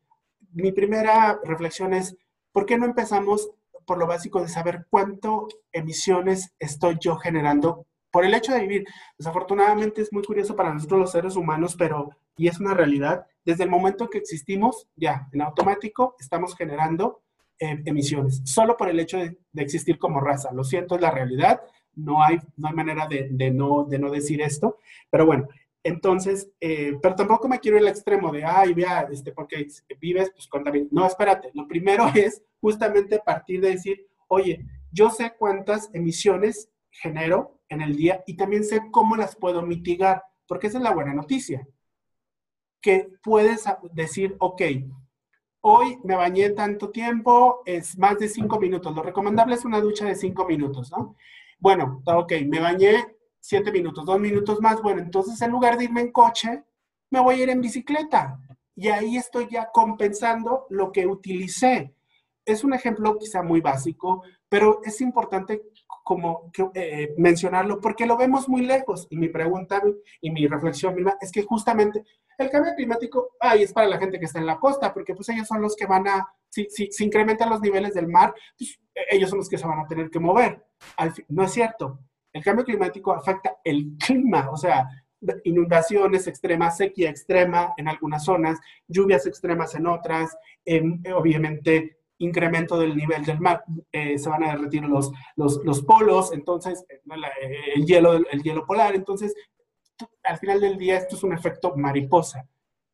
[0.53, 2.15] mi primera reflexión es,
[2.51, 3.51] ¿por qué no empezamos
[3.85, 8.85] por lo básico de saber cuánto emisiones estoy yo generando por el hecho de vivir?
[9.17, 13.63] Desafortunadamente es muy curioso para nosotros los seres humanos, pero, y es una realidad, desde
[13.63, 17.21] el momento que existimos, ya, en automático, estamos generando
[17.59, 20.51] eh, emisiones, solo por el hecho de, existir como raza.
[20.51, 21.61] Lo siento, es la realidad,
[21.95, 24.77] no hay, no hay manera de, no, de no decir esto,
[25.09, 25.47] pero bueno,
[25.83, 29.67] entonces, eh, pero tampoco me quiero ir al extremo de, ay, vea, este, porque
[29.99, 30.87] vives, pues contamina.
[30.91, 31.49] No, espérate.
[31.53, 37.95] Lo primero es justamente partir de decir, oye, yo sé cuántas emisiones genero en el
[37.95, 41.67] día y también sé cómo las puedo mitigar, porque esa es la buena noticia.
[42.81, 44.61] Que puedes decir, ok,
[45.61, 48.95] hoy me bañé tanto tiempo, es más de cinco minutos.
[48.95, 51.15] Lo recomendable es una ducha de cinco minutos, ¿no?
[51.59, 56.01] Bueno, ok, me bañé siete minutos, dos minutos más, bueno, entonces en lugar de irme
[56.01, 56.63] en coche,
[57.09, 58.39] me voy a ir en bicicleta.
[58.75, 61.93] Y ahí estoy ya compensando lo que utilicé.
[62.45, 65.61] Es un ejemplo quizá muy básico, pero es importante
[66.03, 69.07] como eh, mencionarlo porque lo vemos muy lejos.
[69.09, 69.81] Y mi pregunta
[70.21, 72.05] y mi reflexión misma es que justamente
[72.37, 75.29] el cambio climático, ay, es para la gente que está en la costa, porque pues
[75.29, 78.79] ellos son los que van a, si, si, si incrementan los niveles del mar, pues,
[78.95, 80.65] e, ellos son los que se van a tener que mover.
[81.29, 81.99] no es cierto.
[82.33, 84.87] El cambio climático afecta el clima, o sea,
[85.43, 92.95] inundaciones extremas, sequía extrema en algunas zonas, lluvias extremas en otras, em, obviamente incremento del
[92.95, 97.01] nivel del mar, eh, se van a derretir los, los, polos, entonces eh,
[97.75, 99.33] el, hielo, el hielo polar, entonces
[100.23, 102.47] al final del día esto es un efecto mariposa.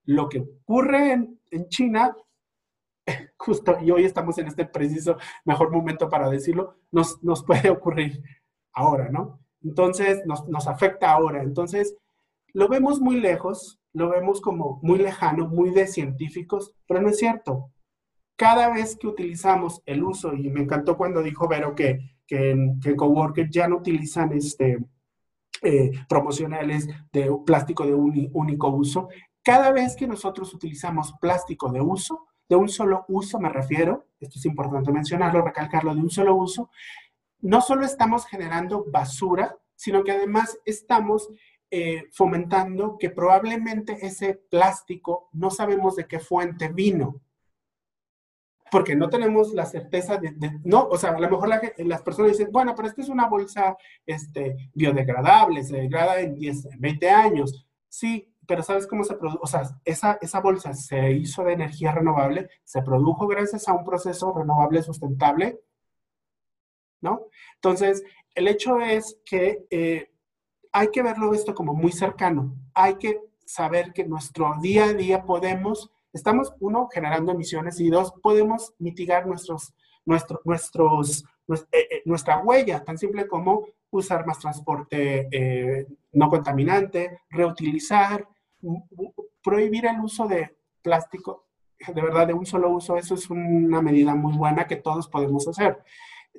[0.06, 2.16] Lo que ocurre en, China,
[3.38, 8.22] justo, y hoy estamos en este preciso mejor momento para decirlo, nos, nos puede ocurrir
[8.78, 9.40] ahora, ¿no?
[9.64, 11.42] Entonces, nos, nos afecta ahora.
[11.42, 11.96] Entonces,
[12.54, 17.18] lo vemos muy lejos, lo vemos como muy lejano, muy de científicos, pero no es
[17.18, 17.72] cierto.
[18.36, 22.80] Cada vez que utilizamos el uso, y me encantó cuando dijo Vero que, que, en,
[22.80, 24.78] que Coworker ya no utilizan este,
[25.64, 29.10] eh, promocionales de plástico de un único uso,
[29.44, 34.40] cada vez que nosotros utilizamos plástico de uso, de un solo uso me refiero, esto
[34.40, 36.70] es importante mencionarlo, recalcarlo, de un solo uso,
[37.40, 41.30] no solo estamos generando basura, sino que además estamos
[41.70, 47.22] eh, fomentando que probablemente ese plástico no sabemos de qué fuente vino.
[48.72, 52.52] Porque no tenemos la certeza de, no, o sea, a lo mejor las personas dicen,
[52.52, 57.66] bueno, pero esta es una bolsa este, biodegradable, se degrada en 10, 20 años.
[57.88, 59.40] Sí, pero ¿sabes cómo se produce?
[59.42, 63.84] O sea, esa, esa bolsa se hizo de energía renovable, se produjo gracias a un
[63.84, 65.60] proceso renovable sustentable,
[67.02, 67.28] ¿no?
[67.56, 68.04] Entonces,
[68.36, 70.12] el hecho es que eh,
[70.72, 72.56] hay que verlo esto como muy cercano.
[72.74, 78.14] Hay que saber que nuestro día a día podemos, estamos, uno, generando emisiones y dos,
[78.22, 79.74] podemos mitigar nuestros,
[80.06, 88.28] nuestro, nuestros, eh, eh, nuestra huella, tan simple como usar más transporte no contaminante, reutilizar,
[89.42, 91.48] prohibir el uso de plástico,
[91.94, 95.48] de verdad, de un solo uso, eso es una medida muy buena que todos podemos
[95.48, 95.78] hacer.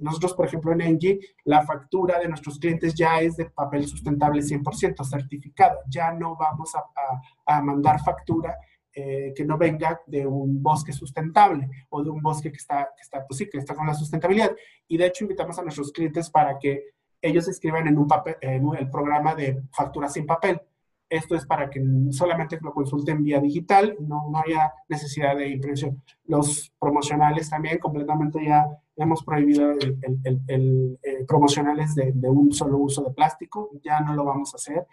[0.01, 4.43] Nosotros, por ejemplo, en Engie, la factura de nuestros clientes ya es de papel sustentable
[4.43, 5.79] 100% certificado.
[5.89, 8.57] Ya no vamos a, mandar factura
[8.93, 13.03] eh, que no venga de un bosque sustentable o de un bosque que está, que
[13.03, 14.55] está, pues sí, que está con la sustentabilidad.
[14.87, 18.67] Y de hecho, invitamos a nuestros clientes para que ellos escriban en un papel, en
[18.77, 20.61] el programa de factura sin papel.
[21.09, 26.03] Esto es para que solamente lo consulten vía digital, no, no haya necesidad de impresión.
[26.25, 28.67] Los promocionales también completamente ya
[28.99, 34.53] hemos prohibido el, eh, promocionales de, un solo uso de plástico, ya no lo vamos
[34.55, 34.87] a hacer.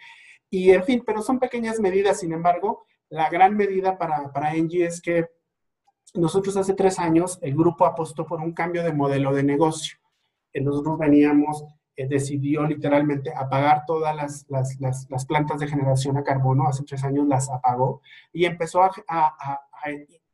[0.49, 4.85] Y en fin, pero son pequeñas medidas, sin embargo, la gran medida para, para Engie
[4.85, 5.27] es que
[6.13, 9.97] nosotros hace tres años el grupo apostó por un cambio de modelo de negocio.
[10.53, 11.65] Nosotros veníamos
[11.97, 17.05] eh, decidió literalmente apagar todas las, las, las, plantas de generación a carbono, hace tres
[17.05, 18.01] años las apagó
[18.33, 19.61] y empezó a, a,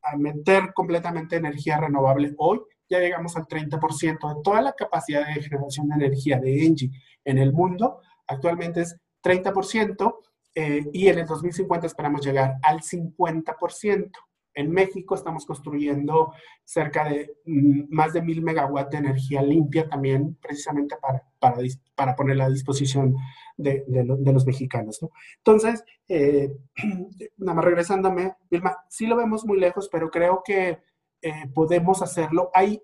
[0.01, 2.33] a, meter completamente energía renovable.
[2.39, 6.91] Hoy ya llegamos al 30% de toda la capacidad de generación de energía de Engie
[7.23, 10.15] en el mundo, actualmente es 30%
[10.55, 14.11] eh, y en el 2050 esperamos llegar al 50%.
[14.53, 16.33] En México estamos construyendo
[16.65, 21.57] cerca de mm, más de mil megawatts de energía limpia también, precisamente para, para,
[21.95, 23.15] para ponerla a disposición
[23.55, 25.01] de, de, los mexicanos.
[25.01, 25.11] ¿no?
[25.37, 26.53] Entonces, eh,
[27.37, 30.79] nada más regresándome, Vilma, sí lo vemos muy lejos, pero creo que
[31.21, 32.49] eh, podemos hacerlo.
[32.53, 32.81] Hay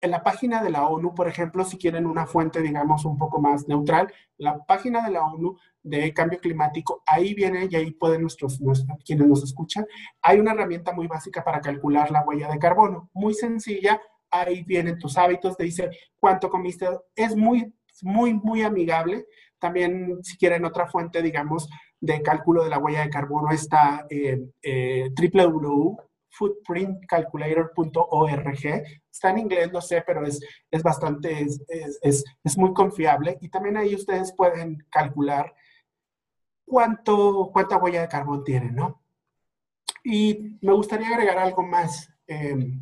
[0.00, 3.40] en la página de la ONU, por ejemplo, si quieren una fuente, digamos, un poco
[3.40, 8.22] más neutral, la página de la ONU de cambio climático, ahí viene y ahí pueden
[8.22, 8.60] nuestros,
[9.04, 9.86] quienes nos escuchan,
[10.22, 14.98] hay una herramienta muy básica para calcular la huella de carbono, muy sencilla, ahí vienen
[14.98, 19.26] tus hábitos, te dice cuánto comiste, es muy, muy, muy amigable.
[19.58, 21.68] También, si quieren otra fuente, digamos,
[22.00, 28.84] de cálculo de la huella de carbono, está eh, eh, www footprintcalculator.org.
[29.10, 30.40] Está en inglés, lo sé, pero es,
[30.70, 31.62] es bastante, es,
[32.02, 33.38] es, es, muy confiable.
[33.40, 35.54] Y también ahí ustedes pueden calcular
[36.64, 39.02] cuánto, cuánta huella de carbón tienen, ¿no?
[40.04, 42.10] Y me gustaría agregar algo más.
[42.26, 42.80] Em,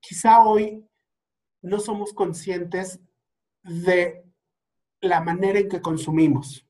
[0.00, 0.86] quizá hoy
[1.62, 3.00] no somos conscientes
[3.62, 4.24] de
[5.00, 6.66] la manera en que consumimos.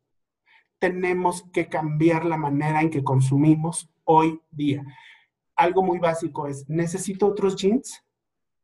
[0.79, 4.85] Tenemos que cambiar la manera en que consumimos hoy día
[5.61, 8.03] algo muy básico es, necesito otros jeans,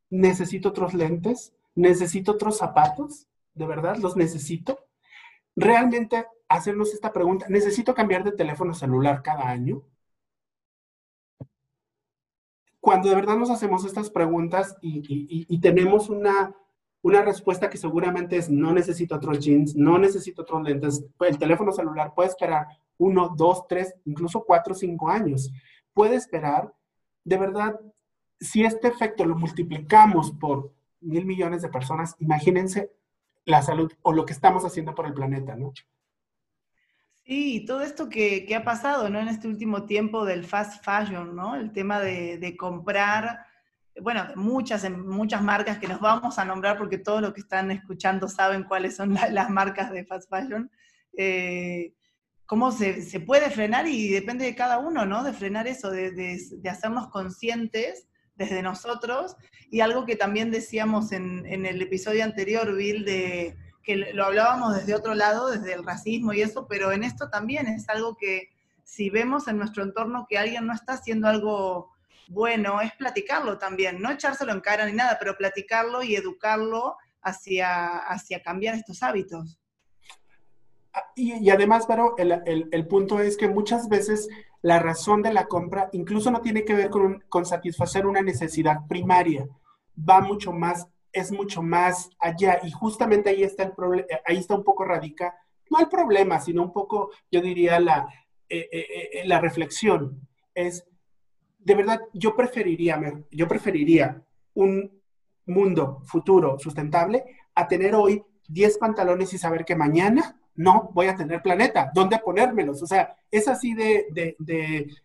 [0.08, 4.78] necesito otros lentes, necesito otros zapatos, de verdad, los necesito.
[5.54, 9.82] Realmente hacernos esta pregunta, ¿necesito cambiar de teléfono celular cada año?
[12.80, 16.54] Cuando de verdad nos hacemos estas preguntas y, tenemos una,
[17.02, 21.04] una respuesta que seguramente es no necesito otros jeans, no necesito otros lentes.
[21.20, 25.52] El teléfono celular puede esperar uno, dos, tres, incluso cuatro, cinco años.
[25.92, 26.72] Puede esperar,
[27.26, 27.80] de verdad,
[28.38, 32.92] si este efecto lo multiplicamos por mil millones de personas, imagínense
[33.44, 35.72] la salud o lo que estamos haciendo por el planeta, ¿no?
[37.24, 39.18] Sí, todo esto que, ha pasado, ¿no?
[39.18, 41.56] En este último tiempo del fast fashion, ¿no?
[41.56, 43.44] El tema de, comprar,
[44.00, 48.28] bueno, muchas, muchas marcas que nos vamos a nombrar porque todos los que están escuchando
[48.28, 50.70] saben cuáles son las marcas de fast fashion.
[51.16, 51.92] Eh,
[52.46, 55.24] cómo se, puede frenar y depende de cada uno, ¿no?
[55.24, 59.36] De frenar eso, de, de hacernos conscientes desde nosotros.
[59.70, 64.74] Y algo que también decíamos en, en el episodio anterior, Bill, de que lo hablábamos
[64.74, 68.48] desde otro lado, desde el racismo y eso, pero en esto también es algo que
[68.82, 71.92] si vemos en nuestro entorno que alguien no está haciendo algo
[72.28, 77.98] bueno, es platicarlo también, no echárselo en cara ni nada, pero platicarlo y educarlo hacia,
[77.98, 79.58] hacia cambiar estos hábitos.
[80.96, 84.28] Ah, y, además, pero el, el, punto es que muchas veces
[84.62, 88.78] la razón de la compra incluso no tiene que ver con, con satisfacer una necesidad
[88.88, 89.46] primaria,
[89.96, 94.54] va mucho más es mucho más allá y justamente ahí está el problema, ahí está
[94.54, 95.34] un poco radica,
[95.70, 98.06] no el problema, sino un poco, yo diría, la,
[98.48, 100.28] eh, eh, eh, la reflexión.
[100.54, 100.86] Es,
[101.58, 104.22] de verdad, yo preferiría, yo preferiría
[104.54, 105.02] un
[105.46, 107.24] mundo futuro sustentable
[107.54, 112.18] a tener hoy 10 pantalones y saber que mañana no voy a tener planeta, ¿dónde
[112.18, 112.82] ponérmelos?
[112.82, 114.36] O sea, es así de, de,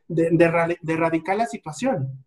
[0.08, 2.24] de, de radical la situación.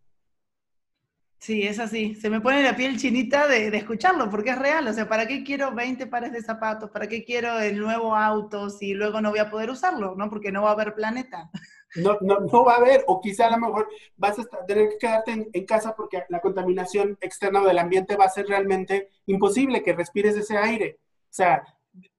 [1.45, 2.15] Sí, es así.
[2.15, 4.89] Se me pone la piel chinita de, escucharlo, porque es real.
[4.89, 6.89] O sea, ¿para qué quiero 20 pares de zapatos?
[6.89, 10.15] ¿Para qué quiero el nuevo auto si luego no voy a poder usarlo?
[10.17, 10.31] ¿No?
[10.31, 11.51] Porque no va a haber planeta.
[11.97, 14.97] No, no, no va a haber, o quizá a lo mejor vas a tener que
[14.97, 19.93] quedarte en, casa porque la contaminación externa del ambiente va a ser realmente imposible que
[19.93, 20.99] respires ese aire.
[20.99, 21.63] O sea,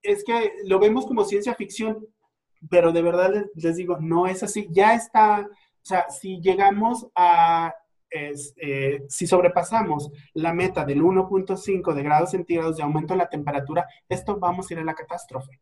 [0.01, 2.05] es que lo vemos como ciencia ficción,
[2.69, 4.67] pero de verdad les, les digo, no es así.
[4.71, 7.73] Ya está, o sea, si llegamos a
[8.17, 13.88] eh, si sobrepasamos la meta del 1.5 de grados centígrados de aumento en la temperatura,
[14.07, 15.59] esto vamos a ir a la catástrofe.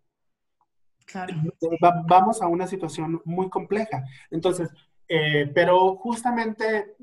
[2.08, 4.04] vamos a una situación muy compleja.
[4.30, 4.70] Entonces,
[5.08, 6.96] eh, pero justamente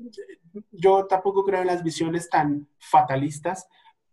[0.71, 3.67] yo tampoco creo en las visiones tan fatalistas,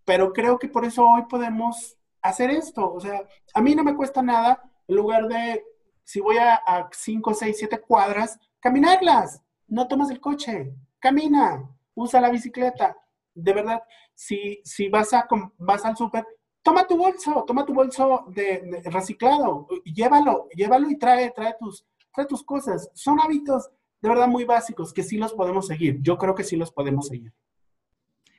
[0.05, 2.92] pero creo que por eso hoy podemos hacer esto.
[2.92, 3.22] O sea,
[3.54, 5.64] a mí no me cuesta nada, en lugar de,
[6.04, 9.42] si voy a, a 5, 6, 7 cuadras, caminarlas.
[9.66, 12.96] No tomas el coche camina, usa la bicicleta.
[13.34, 13.82] De verdad,
[14.14, 15.26] si, si vas, a,
[15.58, 16.26] vas al súper,
[16.62, 22.26] toma tu bolso, toma tu bolso de, reciclado, llévalo, llévalo y trae, trae tus, trae
[22.26, 22.90] tus cosas.
[22.94, 25.98] Son hábitos de verdad muy básicos que sí los podemos seguir.
[26.00, 27.32] Yo creo que sí los podemos seguir.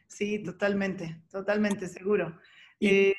[0.07, 2.37] Sí, totalmente, totalmente seguro.
[2.79, 3.13] Eh,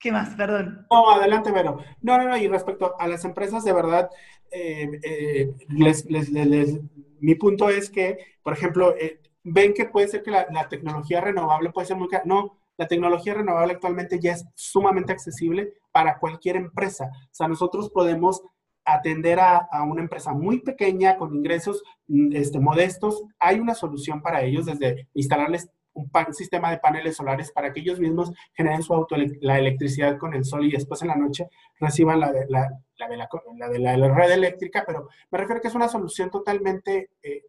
[0.00, 0.34] ¿Qué más?
[0.34, 0.86] Perdón.
[0.90, 1.78] No, adelante, Vero.
[2.00, 4.08] No, no, no, y respecto a las empresas, de verdad,
[4.50, 6.80] eh, eh, les, les, les,
[7.20, 11.70] mi punto es que, por ejemplo, eh, ven que puede ser que la, tecnología renovable
[11.70, 12.22] puede ser muy cara.
[12.24, 17.10] No, la tecnología renovable actualmente ya es sumamente accesible para cualquier empresa.
[17.12, 18.42] O sea, nosotros podemos
[18.86, 23.22] atender a, una empresa muy pequeña con ingresos mm, este, modestos.
[23.38, 28.00] Hay una solución para ellos desde instalarles un, sistema de paneles solares para que ellos
[28.00, 32.20] mismos generen su auto, la electricidad con el sol y después en la noche reciban
[32.20, 32.68] la de la,
[32.98, 37.44] de la, red eléctrica, pero me refiero que es una solución totalmente eh,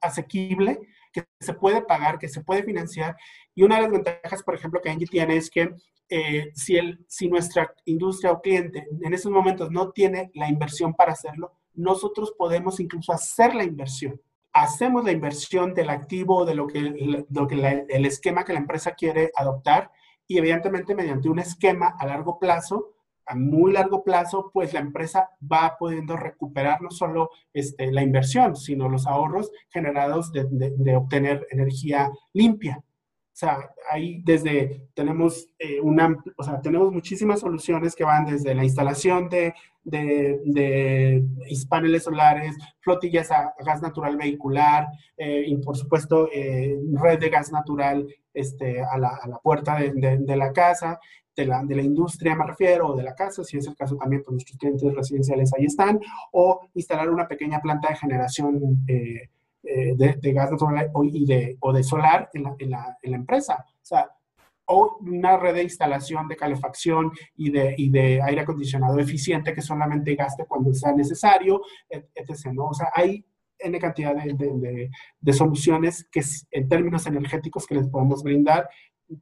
[0.00, 0.80] asequible,
[1.12, 3.16] que se puede pagar, que se puede financiar.
[3.54, 5.74] Y una de las ventajas, por ejemplo, que Angie tiene es que
[6.08, 10.94] eh, si, el, si nuestra industria o cliente en esos momentos no tiene la inversión
[10.94, 14.20] para hacerlo, nosotros podemos incluso hacer la inversión
[14.54, 18.92] hacemos la inversión del activo, de lo que, lo que el esquema que la empresa
[18.92, 19.90] quiere adoptar
[20.26, 22.92] y evidentemente mediante un esquema a largo plazo,
[23.26, 28.54] a muy largo plazo, pues la empresa va pudiendo recuperar no solo este, la inversión,
[28.54, 32.82] sino los ahorros generados de obtener energía limpia.
[33.34, 38.54] O sea, ahí desde, tenemos eh, una, o sea, tenemos muchísimas soluciones que van desde
[38.54, 41.24] la instalación de, de, de
[41.68, 47.50] paneles solares, flotillas a, gas natural vehicular, eh, y por supuesto, eh, red de gas
[47.50, 51.00] natural este, a, la, a la puerta de, de, la casa,
[51.34, 53.96] de la, de la industria me refiero, o de la casa, si es el caso
[53.96, 55.98] también, pues nuestros clientes residenciales ahí están,
[56.30, 58.86] o instalar una pequeña planta de generación
[59.64, 63.16] eh, de, gas natural y de, o de solar en la, en, la, en la,
[63.16, 63.64] empresa.
[63.68, 64.10] O sea,
[64.66, 69.60] o una red de instalación de calefacción y de, y de aire acondicionado eficiente que
[69.60, 72.52] solamente gaste cuando sea necesario, etc.
[72.52, 72.68] ¿no?
[72.68, 73.24] O sea, hay
[73.58, 74.90] N cantidad de, de,
[75.20, 78.68] de, soluciones que en términos energéticos que les podemos brindar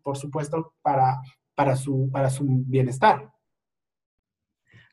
[0.02, 1.20] por supuesto, para,
[1.54, 3.32] para, su, para su bienestar.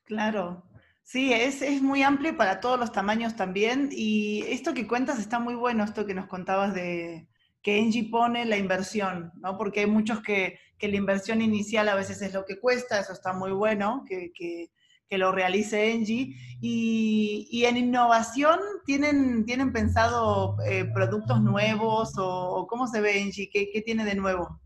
[0.03, 0.63] Claro,
[1.11, 3.89] Sí, es, es, muy amplio para todos los tamaños también.
[3.91, 7.27] Y esto que cuentas está muy bueno, esto que nos contabas de
[7.63, 9.57] que Engie pone la inversión, ¿no?
[9.57, 13.11] Porque hay muchos que, que la inversión inicial a veces es lo que cuesta, eso
[13.13, 16.35] está muy bueno, que, que, lo realice Engie.
[16.61, 23.49] Y, y, en innovación, ¿tienen, tienen pensado eh, productos nuevos o, cómo se ve Engie?
[23.49, 24.61] ¿Qué, ¿Qué tiene de nuevo?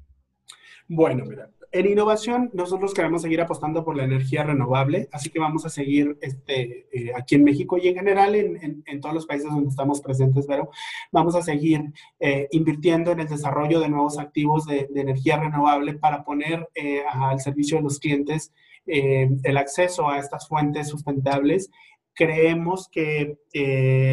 [0.96, 5.66] Bueno, mira, en innovación, nosotros queremos seguir apostando por la energía renovable, así que vamos
[5.66, 9.70] a seguir este, eh, aquí en México y en general en, todos los países donde
[9.70, 10.70] estamos presentes, pero
[11.12, 16.24] vamos a seguir eh, invirtiendo en el desarrollo de nuevos activos de, energía renovable para
[16.24, 18.54] poner eh, al servicio de los clientes
[18.86, 21.72] el acceso a estas fuentes sustentables.
[22.14, 23.39] Creemos que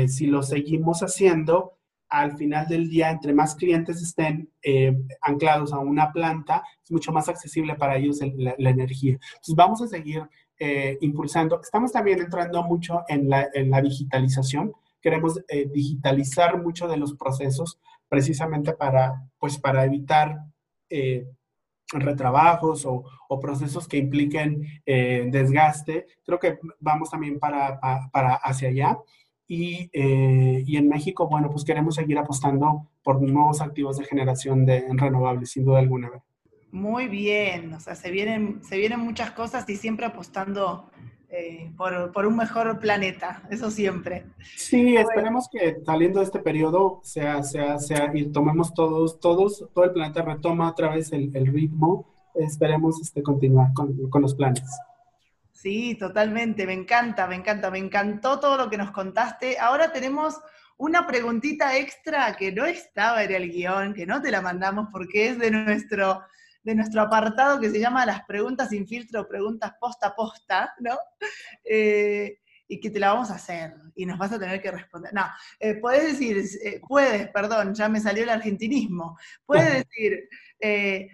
[0.09, 1.80] si lo seguimos haciendo,
[2.11, 7.13] al final del día, entre más clientes estén eh, anclados a una planta, es mucho
[7.13, 9.13] más accesible para ellos el, la, la, energía.
[9.13, 11.61] Entonces, vamos a seguir eh, impulsando.
[11.63, 14.73] Estamos también entrando mucho en la, en la digitalización.
[15.01, 20.41] Queremos eh, digitalizar mucho de los procesos precisamente para, pues, para evitar
[20.91, 21.27] eh,
[21.93, 26.07] retrabajos o, o, procesos que impliquen eh, desgaste.
[26.25, 28.99] Creo que vamos también para, para, para hacia allá.
[29.53, 34.64] Y, eh, y, en México, bueno, pues queremos seguir apostando por nuevos activos de generación
[34.64, 36.09] de renovables, sin duda alguna.
[36.70, 40.88] Muy bien, o sea, se vienen, se vienen muchas cosas y siempre apostando
[41.30, 44.24] eh, por, por, un mejor planeta, eso siempre.
[44.55, 49.84] Sí, esperemos que saliendo de este periodo sea, sea, sea, y tomemos todos, todos, todo
[49.84, 54.62] el planeta retoma otra vez el, el ritmo, esperemos este, continuar con, con los planes.
[55.61, 59.59] Sí, totalmente, me encanta, me encanta, me encantó todo lo que nos contaste.
[59.59, 60.41] Ahora tenemos
[60.79, 65.29] una preguntita extra que no estaba en el guion, que no te la mandamos porque
[65.29, 66.23] es de nuestro,
[66.63, 70.97] de nuestro apartado que se llama Las preguntas sin filtro, preguntas posta a posta, ¿no?
[71.63, 75.13] Eh, y que te la vamos a hacer y nos vas a tener que responder.
[75.13, 75.27] No,
[75.59, 80.27] eh, puedes decir, eh, puedes, perdón, ya me salió el argentinismo, puedes decir,
[80.59, 81.09] eh,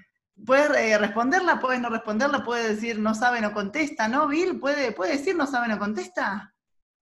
[0.45, 4.61] Puedes eh, responderla, puedes no responderla, puede decir no sabe, no contesta, ¿no, Bill?
[4.61, 6.55] ¿Puede, puede decir no sabe, no contesta?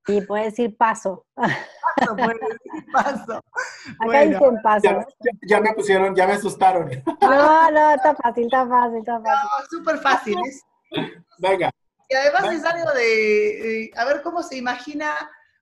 [0.07, 1.27] Sí, puede decir paso.
[1.35, 3.33] Paso, puede decir paso.
[3.33, 4.83] Acá bueno, dicen paso.
[4.83, 6.91] Ya, ya, me pusieron, ya me asustaron.
[7.21, 9.49] No, no, está fácil, está fácil, está fácil.
[9.49, 10.39] No, súper fácil.
[10.47, 10.63] Es,
[11.39, 11.71] Venga.
[12.09, 12.55] Y además Venga.
[12.55, 15.13] es algo de, eh, a ver cómo se imagina,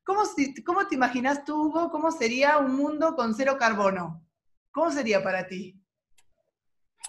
[0.04, 0.22] cómo,
[0.66, 4.26] cómo te imaginas tú, Hugo, cómo sería un mundo con cero carbono?
[4.72, 5.81] ¿Cómo sería para ti?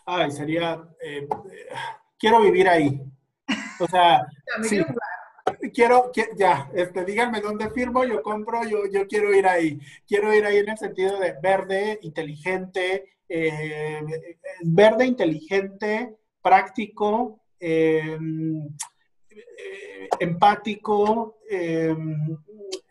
[0.05, 1.27] Ay, sería, eh,
[2.17, 3.01] quiero vivir ahí.
[3.79, 4.25] O sea,
[4.63, 4.83] sí,
[5.73, 9.79] quiero, quiero, ya, este, díganme dónde firmo, yo compro, yo, yo quiero ir ahí.
[10.07, 14.01] Quiero ir ahí en el sentido de verde, inteligente, eh,
[14.63, 18.17] verde, inteligente, práctico, eh,
[20.19, 21.37] empático,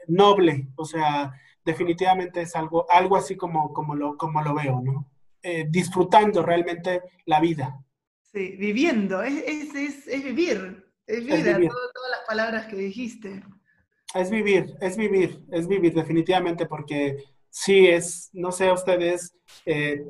[0.08, 0.68] noble.
[0.76, 1.32] O sea,
[1.64, 5.11] definitivamente es algo, algo así como, como, lo, como lo veo, ¿no?
[5.42, 7.78] Eh, disfrutando realmente la vida.
[8.32, 11.68] Sí, viviendo, es, es, es, es vivir, es vivir, es vivir.
[11.68, 13.42] Todo, todas las palabras que dijiste.
[14.14, 17.16] Es vivir, es vivir, es vivir definitivamente porque
[17.50, 19.34] sí es, no sé a ustedes
[19.66, 20.00] eh,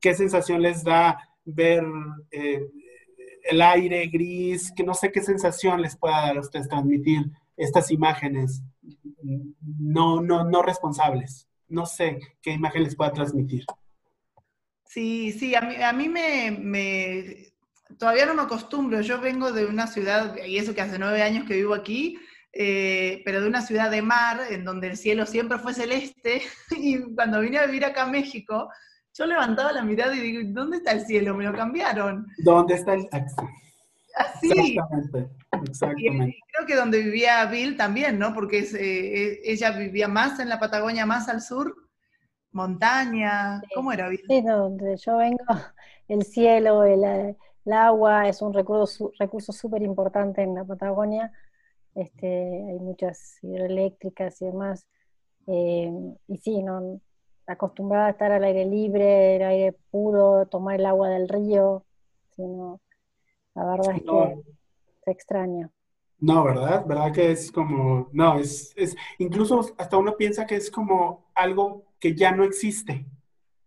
[0.00, 1.84] qué sensación les da ver
[2.30, 2.60] eh,
[3.44, 7.90] el aire gris, que no sé qué sensación les pueda dar a ustedes transmitir estas
[7.90, 8.62] imágenes
[9.22, 11.48] no, no, no responsables.
[11.68, 13.64] No sé qué imagen les pueda transmitir.
[14.92, 17.52] Sí, sí, a mí, a mí me, me,
[17.98, 19.00] todavía no me acostumbro.
[19.00, 22.18] Yo vengo de una ciudad, y eso que hace nueve años que vivo aquí,
[22.52, 27.00] eh, pero de una ciudad de mar, en donde el cielo siempre fue celeste, y
[27.14, 28.68] cuando vine a vivir acá a México,
[29.14, 31.34] yo levantaba la mirada y digo, ¿dónde está el cielo?
[31.34, 32.26] Me lo cambiaron.
[32.44, 33.08] ¿Dónde está el
[34.14, 34.50] Así.
[34.50, 35.30] Exactamente.
[35.64, 36.36] Exactamente.
[36.36, 38.34] Y, creo que donde vivía Bill también, ¿no?
[38.34, 41.81] Porque es, eh, ella vivía más en la Patagonia, más al sur,
[42.52, 43.66] montaña, sí.
[43.74, 44.08] ¿cómo era?
[44.10, 45.44] Sí, donde yo vengo,
[46.08, 47.04] el cielo, el,
[47.64, 51.32] el agua es un recurso recurso súper importante en la Patagonia.
[51.94, 54.86] Este, hay muchas hidroeléctricas y demás.
[55.46, 55.92] Eh,
[56.28, 57.00] y sí, no,
[57.46, 61.84] acostumbrada a estar al aire libre, el aire puro, tomar el agua del río.
[62.34, 62.80] Sino,
[63.54, 64.24] la verdad es no.
[64.24, 64.42] que
[65.04, 65.70] se extraña.
[66.18, 66.86] No, ¿verdad?
[66.86, 71.84] ¿Verdad que es como, no, es, es, incluso hasta uno piensa que es como algo
[72.02, 73.06] que ya no existe.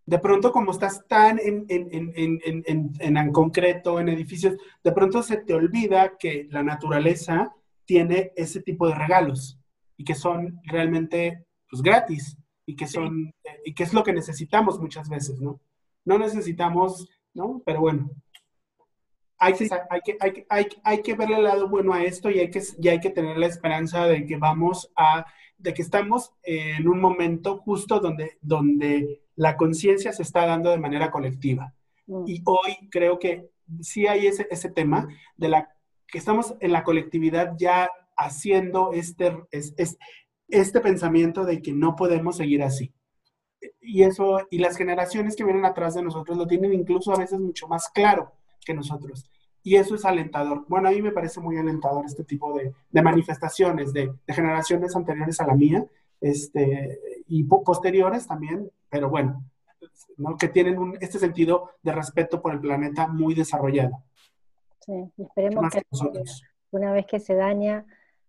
[0.06, 2.64] De pronto, como estás tan en, en, en,
[3.00, 7.56] en, en concreto, en edificios, de pronto se te olvida que la naturaleza
[7.86, 9.58] tiene ese tipo de regalos
[9.96, 13.52] y que son realmente pues, gratis y que son, sí.
[13.64, 15.62] y que es lo que necesitamos muchas veces, ¿no?
[16.04, 17.62] No necesitamos ¿no?
[17.66, 18.10] Pero bueno,
[19.38, 22.50] hay que, hay, que, hay, hay, que verle el lado bueno a esto y hay
[22.50, 25.26] que, y hay que tener la esperanza de que vamos a,
[25.58, 30.78] de que estamos en un momento justo donde, donde la conciencia se está dando de
[30.78, 31.74] manera colectiva.
[32.08, 32.24] Mm.
[32.28, 33.50] Y hoy creo que
[33.82, 35.70] sí hay ese, ese tema de la
[36.08, 39.74] que estamos en la colectividad ya haciendo este, es,
[40.48, 42.94] este pensamiento de que no podemos seguir así.
[43.82, 47.40] Y eso, y las generaciones que vienen atrás de nosotros lo tienen incluso a veces
[47.40, 48.32] mucho más claro
[48.66, 49.30] que nosotros.
[49.64, 50.66] Y eso es alentador.
[50.68, 54.96] Bueno, a mí me parece muy alentador este tipo de, de manifestaciones de, de, generaciones
[54.96, 55.86] anteriores a la mía
[56.22, 59.44] este, y posteriores también, pero bueno,
[60.18, 60.38] ¿no?
[60.38, 64.04] que tienen un, este sentido de respeto por el planeta muy desarrollado.
[64.82, 65.84] Sí, esperemos que,
[66.72, 67.86] una vez que se daña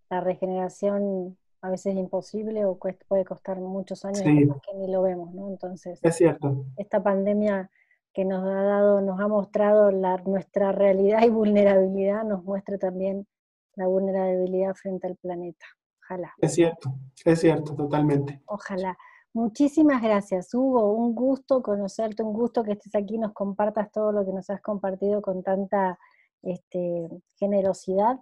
[0.09, 5.35] la regeneración a veces es imposible o puede costar muchos años que ni lo vemos,
[5.35, 5.49] ¿no?
[5.49, 6.65] Entonces, es cierto.
[6.77, 7.71] Esta pandemia
[8.17, 13.27] que nos ha dado, nos ha mostrado la, nuestra realidad y vulnerabilidad, nos muestra también
[13.75, 15.67] la vulnerabilidad frente al planeta.
[16.01, 16.33] Ojalá.
[16.39, 16.95] Es cierto,
[17.27, 18.41] es cierto, totalmente.
[18.47, 18.97] Ojalá.
[19.35, 20.95] Muchísimas gracias, Hugo.
[20.95, 24.63] Un gusto conocerte, un gusto que estés aquí, nos compartas todo lo que nos has
[24.63, 25.99] compartido con tanta
[26.41, 28.19] este, generosidad.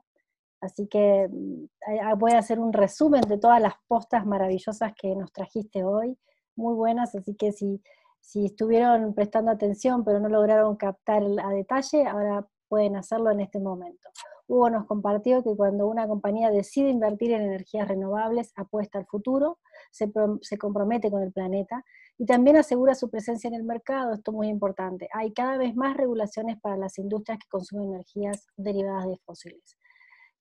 [0.61, 5.31] Así que mm, voy a hacer un resumen de todas las postas maravillosas que nos
[5.31, 6.19] trajiste hoy,
[6.57, 7.81] muy buenas, así que si,
[8.25, 13.61] si estuvieron prestando atención pero no lograron captar a detalle, ahora pueden hacerlo en este
[13.61, 14.09] momento.
[14.47, 19.59] Hugo nos compartió que cuando una compañía decide invertir en energías renovables, apuesta al futuro,
[19.91, 20.11] se,
[20.41, 21.85] se, compromete con el planeta
[22.19, 25.09] y también asegura su presencia en el mercado, esto es muy importante.
[25.13, 29.79] Hay cada vez más regulaciones para las industrias que consumen energías derivadas de fósiles.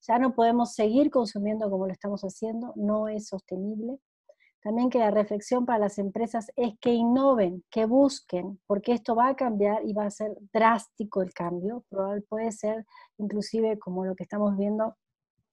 [0.06, 3.98] Ya no podemos seguir consumiendo como lo estamos haciendo, no es sostenible.
[4.64, 9.28] También que la reflexión para las empresas es que innoven, que busquen, porque esto va
[9.28, 11.84] a cambiar y va a ser drástico el cambio.
[11.90, 12.86] Probable puede ser
[13.18, 14.96] inclusive como lo que estamos viendo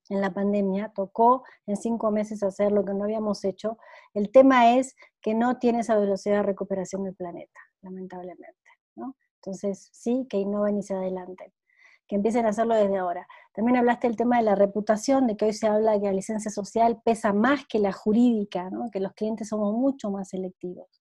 [0.08, 3.76] en la pandemia, tocó en cinco meses hacer lo que no habíamos hecho.
[4.14, 8.58] El tema es que no tiene esa velocidad de recuperación del planeta, lamentablemente.
[9.44, 11.52] Entonces, sí, que innoven y se adelanten
[12.12, 13.26] que empiecen a hacerlo desde ahora.
[13.54, 16.50] También hablaste del tema de la reputación, de que hoy se habla que la licencia
[16.50, 21.00] social pesa más que la jurídica, que los clientes somos mucho más selectivos.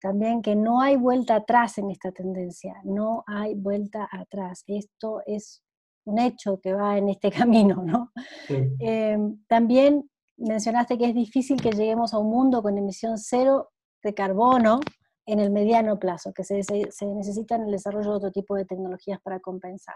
[0.00, 4.64] También que no hay vuelta atrás en esta tendencia, no hay vuelta atrás.
[4.66, 5.62] Esto es
[6.04, 8.10] un hecho que va en este camino, ¿no?
[8.48, 13.70] Eh, también mencionaste que es difícil que lleguemos a un mundo con emisión cero
[14.02, 14.80] de carbono
[15.26, 18.64] en el mediano plazo, que se, se necesita en el desarrollo de otro tipo de
[18.64, 19.94] tecnologías para compensar.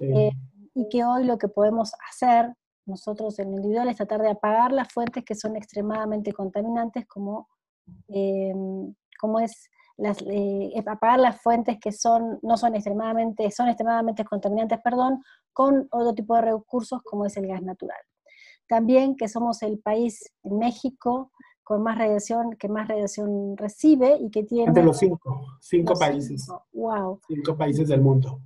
[0.00, 0.30] Eh,
[0.74, 2.54] y que hoy lo que podemos hacer
[2.86, 7.48] nosotros en lo individual es tratar de apagar las fuentes que son extremadamente contaminantes, como,
[8.08, 8.52] eh,
[9.20, 14.80] como es las, eh, apagar las fuentes que son, no son extremadamente, son extremadamente contaminantes,
[14.82, 15.22] perdón,
[15.52, 18.00] con otro tipo de recursos como es el gas natural.
[18.68, 21.30] También que somos el país en México
[21.62, 24.72] con más radiación, que más radiación recibe y que tiene...
[24.72, 26.48] De los cinco, cinco países.
[26.72, 27.20] Wow.
[27.28, 28.40] Cinco países del mundo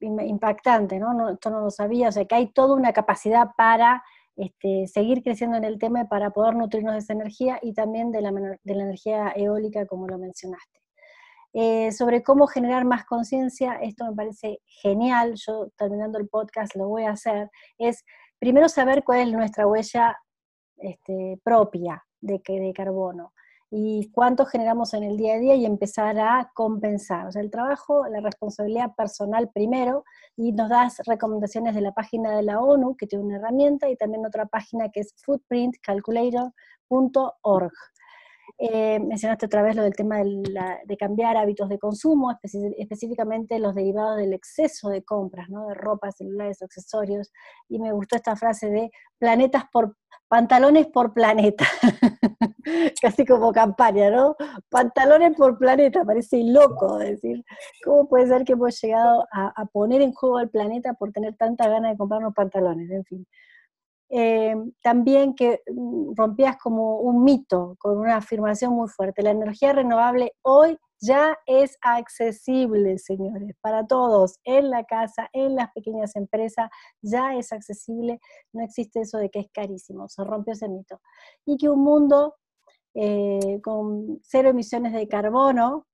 [0.00, 1.30] impactante, ¿no?
[1.30, 4.02] Esto no lo sabía, o sea que hay toda una capacidad para
[4.36, 8.22] este, seguir creciendo en el tema para poder nutrirnos de esa energía y también de
[8.22, 10.80] la, de la energía eólica, como lo mencionaste.
[11.54, 16.88] Eh, sobre cómo generar más conciencia, esto me parece genial, yo terminando el podcast lo
[16.88, 18.04] voy a hacer, es
[18.38, 20.16] primero saber cuál es nuestra huella
[20.76, 23.32] este, propia de, de carbono
[23.70, 27.26] y cuánto generamos en el día a día y empezar a compensar.
[27.26, 30.04] O sea, el trabajo, la responsabilidad personal primero,
[30.36, 33.96] y nos das recomendaciones de la página de la ONU, que tiene una herramienta, y
[33.96, 37.72] también otra página que es footprintcalculator.org.
[38.60, 42.36] Eh, mencionaste otra vez lo del tema de, cambiar hábitos de consumo,
[42.76, 45.68] específicamente los derivados del exceso de compras, ¿no?
[45.68, 47.30] de ropa, celulares, accesorios,
[47.68, 49.96] y me gustó esta frase de planetas por
[50.26, 51.64] pantalones por planeta,
[53.02, 54.36] casi como campaña, ¿no?
[54.68, 57.44] Pantalones por planeta, parece loco decir,
[57.84, 61.68] ¿cómo puede ser que hemos llegado a, poner en juego al planeta por tener tanta
[61.68, 62.90] ganas de comprarnos pantalones?
[62.90, 63.26] En fin.
[64.10, 69.74] Eh, también que mm, rompías como un mito con una afirmación muy fuerte, la energía
[69.74, 76.70] renovable hoy ya es accesible, señores, para todos, en la casa, en las pequeñas empresas,
[77.02, 78.18] ya es accesible,
[78.52, 81.00] no existe eso de que es carísimo, se rompió ese mito.
[81.46, 82.34] Y que un mundo
[82.94, 85.86] eh, con cero emisiones de carbono,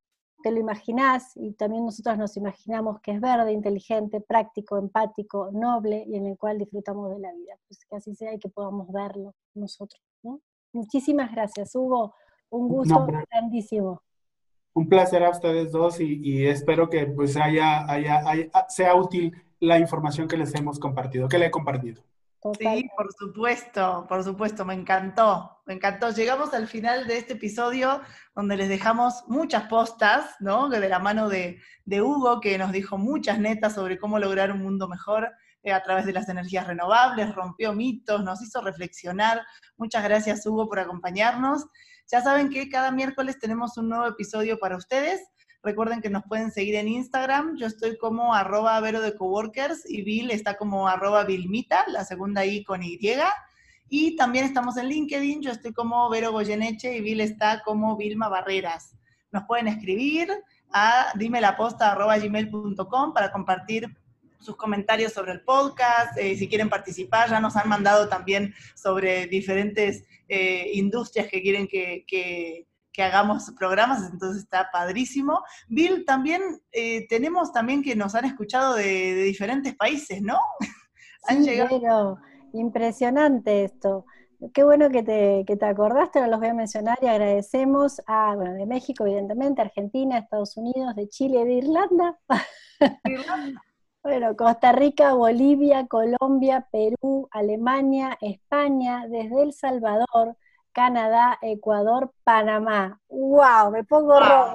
[0.44, 6.04] te lo imaginás y también nosotros nos imaginamos que es verde, inteligente, práctico, empático, noble
[6.06, 7.54] y en el cual disfrutamos de la vida.
[7.66, 10.02] Pues que así sea y que podamos verlo nosotros.
[10.74, 12.14] Muchísimas gracias, Hugo.
[12.50, 14.02] Un gusto grandísimo.
[14.74, 18.22] Un placer a ustedes dos y, espero que pues haya, haya,
[18.68, 22.02] sea útil la información que les hemos compartido, que le he compartido.
[22.58, 26.10] Sí, por supuesto, por supuesto, me encantó, me encantó.
[26.10, 28.02] Llegamos al final de este episodio
[28.34, 30.68] donde les dejamos muchas postas, ¿no?
[30.68, 34.88] De la mano de, Hugo, que nos dijo muchas netas sobre cómo lograr un mundo
[34.88, 35.32] mejor
[35.62, 39.40] eh, a través de las energías renovables, rompió mitos, nos hizo reflexionar.
[39.78, 41.64] Muchas gracias, Hugo, por acompañarnos.
[42.12, 45.22] Ya saben que cada miércoles tenemos un nuevo episodio para ustedes.
[45.64, 47.56] Recuerden que nos pueden seguir en Instagram.
[47.56, 52.44] Yo estoy como arroba Vero de Coworkers y Bill está como arroba Vilmita, la segunda
[52.44, 53.00] I con Y.
[53.88, 55.40] Y también estamos en LinkedIn.
[55.40, 58.94] Yo estoy como Vero Goyeneche y Bill está como Vilma Barreras.
[59.32, 60.30] Nos pueden escribir
[60.70, 63.88] a dimelaposta.gmail.com para compartir
[64.38, 69.26] sus comentarios sobre el podcast, eh, si quieren participar, ya nos han mandado también sobre
[69.28, 72.66] diferentes eh, industrias que quieren que
[73.02, 75.42] hagamos programas, entonces está padrísimo.
[75.68, 76.42] Bill, también
[76.72, 80.38] eh, tenemos también que nos han escuchado de, diferentes países, ¿no?
[81.28, 82.18] han sí, llegado...
[82.52, 84.06] impresionante esto.
[84.52, 88.34] Qué bueno que te, que te acordaste, ahora los voy a mencionar y agradecemos a,
[88.34, 92.18] bueno, de México, evidentemente, Argentina, Estados Unidos, de Chile, de Irlanda.
[93.04, 93.62] Irlanda.
[94.02, 100.36] bueno, Costa Rica, Bolivia, Colombia, Perú, Alemania, España, desde El Salvador,
[100.74, 103.00] Canadá, Ecuador, Panamá.
[103.08, 103.70] ¡Wow!
[103.70, 104.54] Me pongo roja.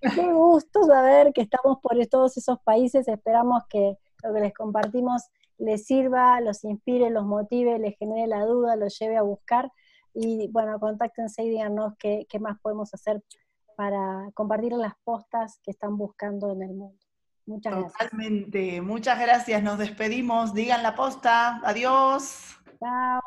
[0.00, 3.06] Qué gusto saber que estamos por todos esos países.
[3.06, 5.22] Esperamos que lo que les compartimos
[5.58, 9.70] les sirva, los inspire, los motive, les genere la duda, los lleve a buscar.
[10.14, 13.22] Y bueno, contáctense y díganos qué, qué más podemos hacer
[13.76, 16.98] para compartir las postas que están buscando en el mundo.
[17.46, 17.92] Muchas gracias.
[17.92, 18.80] Totalmente.
[18.80, 19.62] Muchas gracias.
[19.62, 20.54] Nos despedimos.
[20.54, 21.60] Digan la posta.
[21.64, 22.56] Adiós.
[22.78, 23.20] Chao.